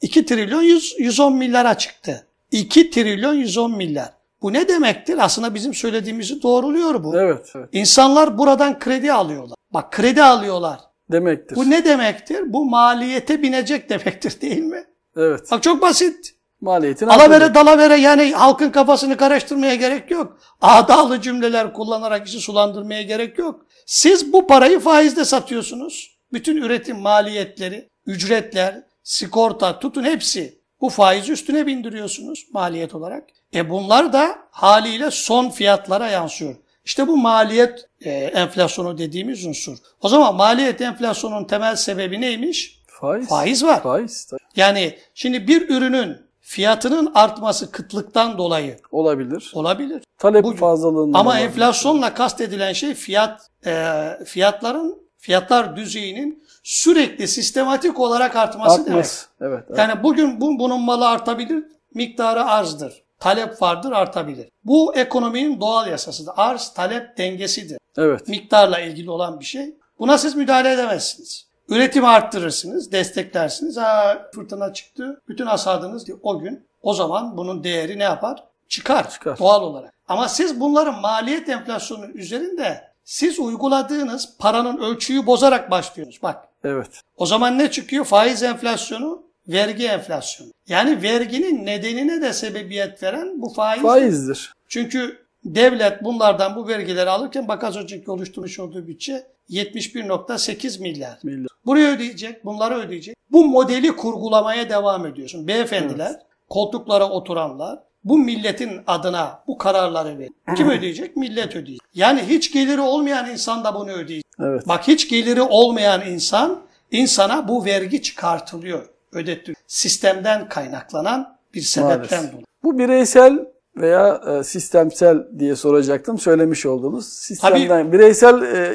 2 0.00 0.26
trilyon 0.26 0.62
100, 0.62 0.94
110 0.98 1.36
milyara 1.36 1.78
çıktı. 1.78 2.26
2 2.50 2.90
trilyon 2.90 3.34
110 3.34 3.76
milyar. 3.76 4.10
Bu 4.42 4.52
ne 4.52 4.68
demektir? 4.68 5.18
Aslında 5.18 5.54
bizim 5.54 5.74
söylediğimizi 5.74 6.42
doğruluyor 6.42 7.04
bu. 7.04 7.20
Evet, 7.20 7.52
evet. 7.56 7.68
İnsanlar 7.72 8.38
buradan 8.38 8.78
kredi 8.78 9.12
alıyorlar. 9.12 9.56
Bak 9.70 9.92
kredi 9.92 10.22
alıyorlar. 10.22 10.80
Demektir. 11.12 11.56
Bu 11.56 11.70
ne 11.70 11.84
demektir? 11.84 12.52
Bu 12.52 12.64
maliyete 12.64 13.42
binecek 13.42 13.90
demektir 13.90 14.40
değil 14.40 14.62
mi? 14.62 14.84
Evet. 15.16 15.40
Bak 15.50 15.62
çok 15.62 15.82
basit. 15.82 16.34
Maliyetin 16.62 17.06
Alavere 17.06 17.54
dalavere 17.54 17.96
yani 17.96 18.32
halkın 18.32 18.70
kafasını 18.70 19.16
karıştırmaya 19.16 19.74
gerek 19.74 20.10
yok. 20.10 20.38
Adalı 20.60 21.20
cümleler 21.20 21.72
kullanarak 21.72 22.28
işi 22.28 22.40
sulandırmaya 22.40 23.02
gerek 23.02 23.38
yok. 23.38 23.66
Siz 23.86 24.32
bu 24.32 24.46
parayı 24.46 24.80
faizde 24.80 25.24
satıyorsunuz. 25.24 26.18
Bütün 26.32 26.56
üretim 26.56 26.98
maliyetleri, 26.98 27.88
ücretler, 28.06 28.82
sigorta 29.02 29.78
tutun 29.78 30.04
hepsi. 30.04 30.58
Bu 30.80 30.88
faizi 30.88 31.32
üstüne 31.32 31.66
bindiriyorsunuz 31.66 32.46
maliyet 32.52 32.94
olarak. 32.94 33.24
E 33.54 33.70
bunlar 33.70 34.12
da 34.12 34.38
haliyle 34.50 35.10
son 35.10 35.50
fiyatlara 35.50 36.08
yansıyor. 36.08 36.54
İşte 36.84 37.08
bu 37.08 37.16
maliyet 37.16 37.88
e, 38.00 38.10
enflasyonu 38.10 38.98
dediğimiz 38.98 39.46
unsur. 39.46 39.76
O 40.00 40.08
zaman 40.08 40.34
maliyet 40.34 40.80
enflasyonunun 40.80 41.44
temel 41.44 41.76
sebebi 41.76 42.20
neymiş? 42.20 42.82
Faiz. 42.86 43.28
Faiz 43.28 43.64
var. 43.64 43.82
Faiz 43.82 44.24
tabii. 44.24 44.40
Yani 44.56 44.98
şimdi 45.14 45.48
bir 45.48 45.68
ürünün 45.68 46.31
fiyatının 46.52 47.12
artması 47.14 47.70
kıtlıktan 47.70 48.38
dolayı 48.38 48.76
olabilir. 48.90 49.50
olabilir. 49.54 50.02
Talep 50.18 50.44
Bu- 50.44 50.56
fazlalığından 50.56 51.18
Ama 51.18 51.30
olabilir. 51.30 51.44
enflasyonla 51.46 52.14
kastedilen 52.14 52.72
şey 52.72 52.94
fiyat 52.94 53.50
e, 53.66 53.94
fiyatların 54.26 55.02
fiyatlar 55.18 55.76
düzeyinin 55.76 56.44
sürekli 56.62 57.28
sistematik 57.28 58.00
olarak 58.00 58.36
artması 58.36 58.76
demek. 58.86 58.88
artması. 58.88 59.26
Evet. 59.40 59.64
evet. 59.68 59.78
Yani 59.78 60.02
bugün 60.02 60.40
bu, 60.40 60.58
bunun 60.58 60.80
malı 60.80 61.08
artabilir, 61.08 61.64
miktarı 61.94 62.44
arzdır. 62.44 63.02
Talep 63.20 63.62
vardır, 63.62 63.92
artabilir. 63.92 64.48
Bu 64.64 64.94
ekonominin 64.94 65.60
doğal 65.60 65.86
yasasıdır. 65.88 66.32
Arz 66.36 66.72
talep 66.74 67.18
dengesidir. 67.18 67.78
evet. 67.96 68.28
Miktarla 68.28 68.80
ilgili 68.80 69.10
olan 69.10 69.40
bir 69.40 69.44
şey. 69.44 69.74
Buna 69.98 70.18
siz 70.18 70.34
müdahale 70.34 70.72
edemezsiniz. 70.72 71.46
Üretimi 71.68 72.06
arttırırsınız, 72.06 72.92
desteklersiniz. 72.92 73.76
Ha, 73.76 74.22
fırtına 74.34 74.72
çıktı, 74.72 75.20
bütün 75.28 75.46
hasadınız 75.46 76.06
o 76.22 76.38
gün. 76.38 76.64
O 76.82 76.94
zaman 76.94 77.36
bunun 77.36 77.64
değeri 77.64 77.98
ne 77.98 78.02
yapar? 78.02 78.44
Çıkar, 78.68 79.10
Çıkar. 79.10 79.38
doğal 79.38 79.62
olarak. 79.62 79.92
Ama 80.08 80.28
siz 80.28 80.60
bunların 80.60 81.00
maliyet 81.00 81.48
enflasyonu 81.48 82.06
üzerinde 82.06 82.84
siz 83.04 83.38
uyguladığınız 83.38 84.28
paranın 84.38 84.78
ölçüyü 84.78 85.26
bozarak 85.26 85.70
başlıyorsunuz. 85.70 86.22
Bak 86.22 86.48
Evet. 86.64 87.00
o 87.16 87.26
zaman 87.26 87.58
ne 87.58 87.70
çıkıyor? 87.70 88.04
Faiz 88.04 88.42
enflasyonu, 88.42 89.22
vergi 89.48 89.86
enflasyonu. 89.86 90.50
Yani 90.68 91.02
verginin 91.02 91.66
nedenine 91.66 92.22
de 92.22 92.32
sebebiyet 92.32 93.02
veren 93.02 93.42
bu 93.42 93.48
faiz. 93.48 93.82
Faizdir. 93.82 94.54
Çünkü 94.68 95.18
devlet 95.44 96.04
bunlardan 96.04 96.56
bu 96.56 96.68
vergileri 96.68 97.10
alırken 97.10 97.48
bak 97.48 97.64
az 97.64 97.76
önceki 97.76 98.10
oluşturmuş 98.10 98.58
olduğu 98.58 98.86
bütçe 98.86 99.26
71.8 99.50 100.80
milyar. 100.82 101.18
Milyar. 101.22 101.46
Buraya 101.66 101.94
ödeyecek, 101.94 102.44
bunları 102.44 102.74
ödeyecek. 102.74 103.16
Bu 103.32 103.44
modeli 103.44 103.96
kurgulamaya 103.96 104.70
devam 104.70 105.06
ediyorsun. 105.06 105.48
Beyefendiler, 105.48 106.12
koltuklara 106.50 107.10
oturanlar 107.10 107.78
bu 108.04 108.18
milletin 108.18 108.80
adına 108.86 109.42
bu 109.46 109.58
kararları 109.58 110.18
verir. 110.18 110.32
Kim 110.56 110.70
ödeyecek? 110.78 111.16
Millet 111.16 111.56
ödeyecek. 111.56 111.80
Yani 111.94 112.22
hiç 112.28 112.52
geliri 112.52 112.80
olmayan 112.80 113.30
insan 113.30 113.64
da 113.64 113.74
bunu 113.74 113.90
ödeyecek. 113.90 114.26
Evet. 114.40 114.68
Bak 114.68 114.88
hiç 114.88 115.08
geliri 115.08 115.42
olmayan 115.42 116.06
insan, 116.06 116.60
insana 116.90 117.48
bu 117.48 117.64
vergi 117.64 118.02
çıkartılıyor. 118.02 118.88
Ödetiliyor. 119.12 119.56
Sistemden 119.66 120.48
kaynaklanan 120.48 121.36
bir 121.54 121.60
sebepten 121.60 121.96
Maalesef. 121.98 122.32
dolayı. 122.32 122.44
Bu 122.64 122.78
bireysel 122.78 123.38
veya 123.76 124.20
e, 124.26 124.44
sistemsel 124.44 125.18
diye 125.38 125.56
soracaktım. 125.56 126.18
Söylemiş 126.18 126.66
olduğunuz 126.66 127.08
sistemden. 127.08 127.92
Bireysel 127.92 128.42
e, 128.42 128.72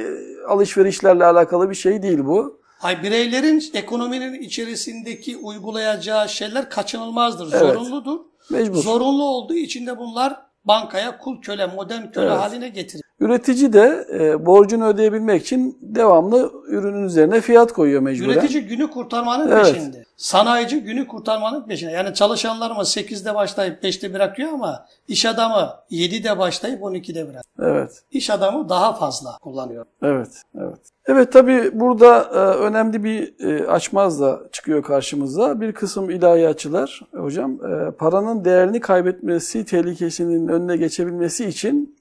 alışverişlerle 0.48 1.26
alakalı 1.26 1.70
bir 1.70 1.76
şey 1.76 2.02
değil 2.02 2.20
bu. 2.26 2.62
Hay 2.80 3.04
bireylerin 3.04 3.64
ekonominin 3.74 4.34
içerisindeki 4.42 5.38
uygulayacağı 5.38 6.30
şeyler 6.30 6.70
kaçınılmazdır, 6.70 7.48
Evet. 7.54 7.60
zorunludur. 7.60 8.20
Mecbur. 8.50 8.76
Zorunlu 8.84 9.24
olduğu 9.24 9.54
için 9.56 9.88
de 9.88 9.98
bunlar 9.98 10.47
bankaya 10.68 11.18
kul 11.18 11.42
köle, 11.42 11.66
modern 11.66 12.12
köle 12.12 12.26
Evet. 12.26 12.38
haline 12.38 12.70
getirir. 12.70 13.04
Üretici 13.20 13.74
de 13.74 14.08
e, 14.14 14.46
borcunu 14.46 14.88
ödeyebilmek 14.88 15.42
için 15.42 15.78
devamlı 15.82 16.52
ürünün 16.68 17.04
üzerine 17.04 17.42
fiyat 17.42 17.74
koyuyor 17.74 18.02
mecburen. 18.02 18.30
Üretici 18.30 18.64
günü 18.66 18.90
kurtarmanın 18.92 19.52
Evet. 19.52 19.66
peşinde. 19.74 20.04
Sanayici 20.18 20.80
günü 20.84 21.08
kurtarmanın 21.08 21.68
peşinde. 21.68 21.92
Yani 21.92 22.14
çalışanlarımız 22.14 22.98
8'de 22.98 23.36
başlayıp 23.36 23.84
5'te 23.84 24.14
bırakıyor 24.14 24.54
ama 24.54 24.86
iş 25.08 25.26
adamı 25.26 25.74
7'de 25.92 26.38
başlayıp 26.38 26.82
12'de 26.82 27.24
bırakıyor. 27.28 27.44
Evet. 27.76 28.04
İş 28.12 28.30
adamı 28.30 28.70
daha 28.70 28.94
fazla 28.94 29.38
kullanıyor. 29.42 29.86
Evet, 30.04 30.42
evet. 30.58 30.80
Evet 31.08 31.32
tabii 31.32 31.70
burada 31.74 32.22
e, 32.34 32.38
önemli 32.38 33.04
bir 33.04 33.34
e, 33.40 33.68
açmaz 33.68 34.22
da 34.22 34.42
çıkıyor 34.52 34.84
karşımıza. 34.84 35.62
Bir 35.62 35.72
kısım 35.72 36.10
ilahiyatçılar 36.10 37.02
hocam 37.16 37.52
e, 37.52 37.92
paranın 37.92 38.46
değerini 38.46 38.80
kaybetmesi 38.80 39.66
tehlikesinin 39.66 40.48
önüne 40.48 40.78
geçebilmesi 40.78 41.46
için 41.46 41.98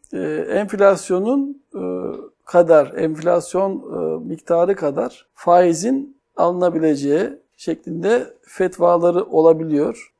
enflasyonun 0.50 1.62
kadar, 2.44 2.92
enflasyon 2.96 3.82
miktarı 4.26 4.74
kadar 4.76 5.26
faizin 5.34 6.16
alınabileceği 6.36 7.30
şeklinde 7.56 8.26
fetvaları 8.42 9.24
olabiliyor. 9.24 10.12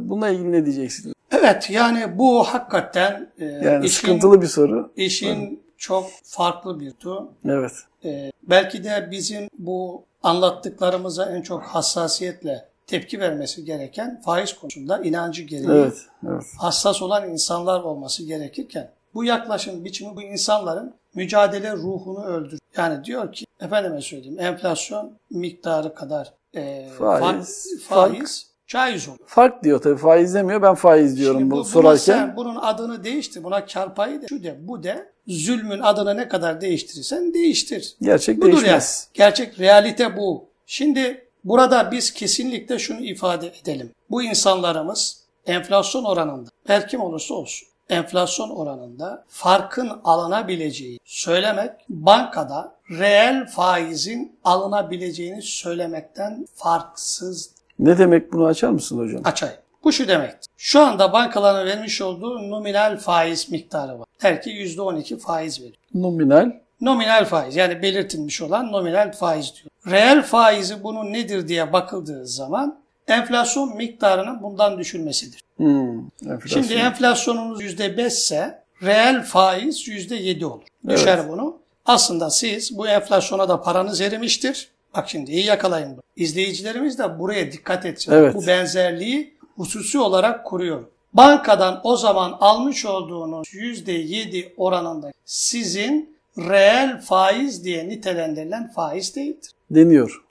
Bununla 0.00 0.28
ilgili 0.28 0.52
ne 0.52 0.66
diyeceksiniz? 0.66 1.14
Evet 1.30 1.70
yani 1.70 2.18
bu 2.18 2.44
hakikaten 2.44 3.30
Yani 3.38 3.86
işin, 3.86 4.00
sıkıntılı 4.00 4.42
bir 4.42 4.46
soru. 4.46 4.92
işin 4.96 5.61
çok 5.82 6.10
farklı 6.24 6.80
bir 6.80 6.90
tu. 6.90 7.32
Evet. 7.44 7.72
E, 8.04 8.32
belki 8.42 8.84
de 8.84 9.08
bizim 9.10 9.48
bu 9.58 10.04
anlattıklarımıza 10.22 11.30
en 11.36 11.42
çok 11.42 11.62
hassasiyetle 11.62 12.68
tepki 12.86 13.20
vermesi 13.20 13.64
gereken 13.64 14.20
faiz 14.24 14.52
konusunda 14.58 14.98
inancı 15.02 15.42
gereği 15.42 15.66
Evet. 15.70 16.06
Evet. 16.28 16.44
hassas 16.58 17.02
olan 17.02 17.30
insanlar 17.30 17.80
olması 17.80 18.24
gerekirken 18.24 18.90
bu 19.14 19.24
yaklaşım 19.24 19.84
biçimi 19.84 20.16
bu 20.16 20.22
insanların 20.22 20.94
mücadele 21.14 21.72
ruhunu 21.72 22.24
öldürüyor. 22.24 22.60
Yani 22.76 23.04
diyor 23.04 23.32
ki 23.32 23.44
efendime 23.60 24.00
söyleyeyim 24.00 24.40
enflasyon 24.40 25.12
miktarı 25.30 25.94
kadar 25.94 26.32
e, 26.56 26.88
Faiz, 26.98 27.66
fa- 27.66 27.78
faiz 27.78 28.46
caiz 28.72 29.08
olur. 29.08 29.18
Fark 29.26 29.64
diyor 29.64 29.82
tabii. 29.82 29.96
Faiz 29.96 30.34
demiyor. 30.34 30.62
Ben 30.62 30.74
faiz 30.74 31.16
diyorum 31.18 31.38
Şimdi 31.38 31.50
bu, 31.50 31.54
bu, 31.54 31.58
buna 31.58 31.64
sorarken. 31.64 31.98
sen 31.98 32.36
bunun 32.36 32.56
adını 32.56 33.04
değiştir. 33.04 33.44
Buna 33.44 33.66
kar 33.66 33.94
payı 33.94 34.22
de 34.22 34.26
şu 34.28 34.44
de 34.44 34.56
bu 34.60 34.82
de 34.82 35.12
zulmün 35.26 35.80
adını 35.80 36.16
ne 36.16 36.28
kadar 36.28 36.60
değiştirirsen 36.60 37.34
değiştir. 37.34 37.96
Gerçek 38.02 38.38
Budur 38.38 38.52
değişmez. 38.52 39.08
yani. 39.08 39.14
Gerçek 39.14 39.60
realite 39.60 40.16
bu. 40.16 40.48
Şimdi 40.66 41.28
burada 41.44 41.90
biz 41.92 42.12
kesinlikle 42.12 42.78
şunu 42.78 43.00
ifade 43.00 43.52
edelim. 43.62 43.90
Bu 44.10 44.22
insanlarımız 44.22 45.22
enflasyon 45.46 46.04
oranında 46.04 46.50
her 46.66 46.88
kim 46.88 47.00
olursa 47.00 47.34
olsun 47.34 47.68
enflasyon 47.90 48.50
oranında 48.50 49.24
farkın 49.28 49.92
alınabileceği 50.04 50.98
söylemek 51.04 51.70
bankada 51.88 52.74
reel 52.90 53.46
faizin 53.46 54.38
alınabileceğini 54.44 55.42
söylemekten 55.42 56.46
farksız 56.54 57.50
Ne 57.82 57.98
demek 57.98 58.32
bunu 58.32 58.46
açar 58.46 58.68
mısın 58.68 58.98
hocam? 58.98 59.20
açayım. 59.24 59.54
Bu 59.84 59.92
şu 59.92 60.08
demektir. 60.08 60.50
Şu 60.56 60.80
anda 60.80 61.12
bankaların 61.12 61.66
vermiş 61.66 62.00
olduğu 62.02 62.50
nominal 62.50 62.96
faiz 62.96 63.50
miktarı 63.50 63.98
var. 63.98 64.06
Der 64.22 64.42
ki 64.42 64.50
%12 64.50 65.18
faiz 65.18 65.60
veriyor. 65.60 65.76
Nominal. 65.94 66.52
Nominal 66.80 67.24
faiz 67.24 67.56
yani 67.56 67.82
belirtilmiş 67.82 68.42
olan 68.42 68.72
nominal 68.72 69.12
faiz 69.12 69.54
diyor. 69.54 69.96
Reel 69.96 70.22
faizi 70.22 70.84
bunun 70.84 71.12
nedir 71.12 71.48
diye 71.48 71.72
bakıldığı 71.72 72.26
zaman 72.26 72.78
enflasyon 73.08 73.76
miktarının 73.76 74.42
bundan 74.42 74.78
düşülmesidir. 74.78 75.40
Hmm, 75.56 75.98
enflasyon. 76.30 76.62
Şimdi 76.62 76.74
enflasyonunuz 76.74 77.62
%5 77.62 78.06
ise 78.06 78.62
reel 78.82 79.22
faiz 79.22 79.88
%7 79.88 80.44
olur. 80.44 80.62
Düşer 80.88 81.28
bunu. 81.28 81.56
Aslında 81.86 82.30
siz 82.30 82.78
bu 82.78 82.88
enflasyona 82.88 83.48
da 83.48 83.62
paranız 83.62 84.00
erimiştir. 84.00 84.68
Bak 84.96 85.08
şimdi 85.08 85.30
iyi 85.30 85.44
yakalayın. 85.44 85.98
İzleyicilerimiz 86.16 86.98
de 86.98 87.18
buraya 87.18 87.52
dikkat 87.52 87.86
etsin. 87.86 88.12
Evet. 88.12 88.34
Bu 88.34 88.46
benzerliği 88.46 89.34
hususi 89.56 89.98
olarak 89.98 90.46
kuruyor. 90.46 90.84
Bankadan 91.12 91.80
o 91.84 91.96
zaman 91.96 92.36
almış 92.40 92.86
olduğunuz 92.86 93.48
%7 93.48 94.52
oranında 94.56 95.12
sizin 95.24 96.16
reel 96.38 97.00
faiz 97.00 97.64
diye 97.64 97.88
nitelendirilen 97.88 98.72
faiz 98.72 99.16
değildir. 99.16 99.50
deniyor. 99.70 100.22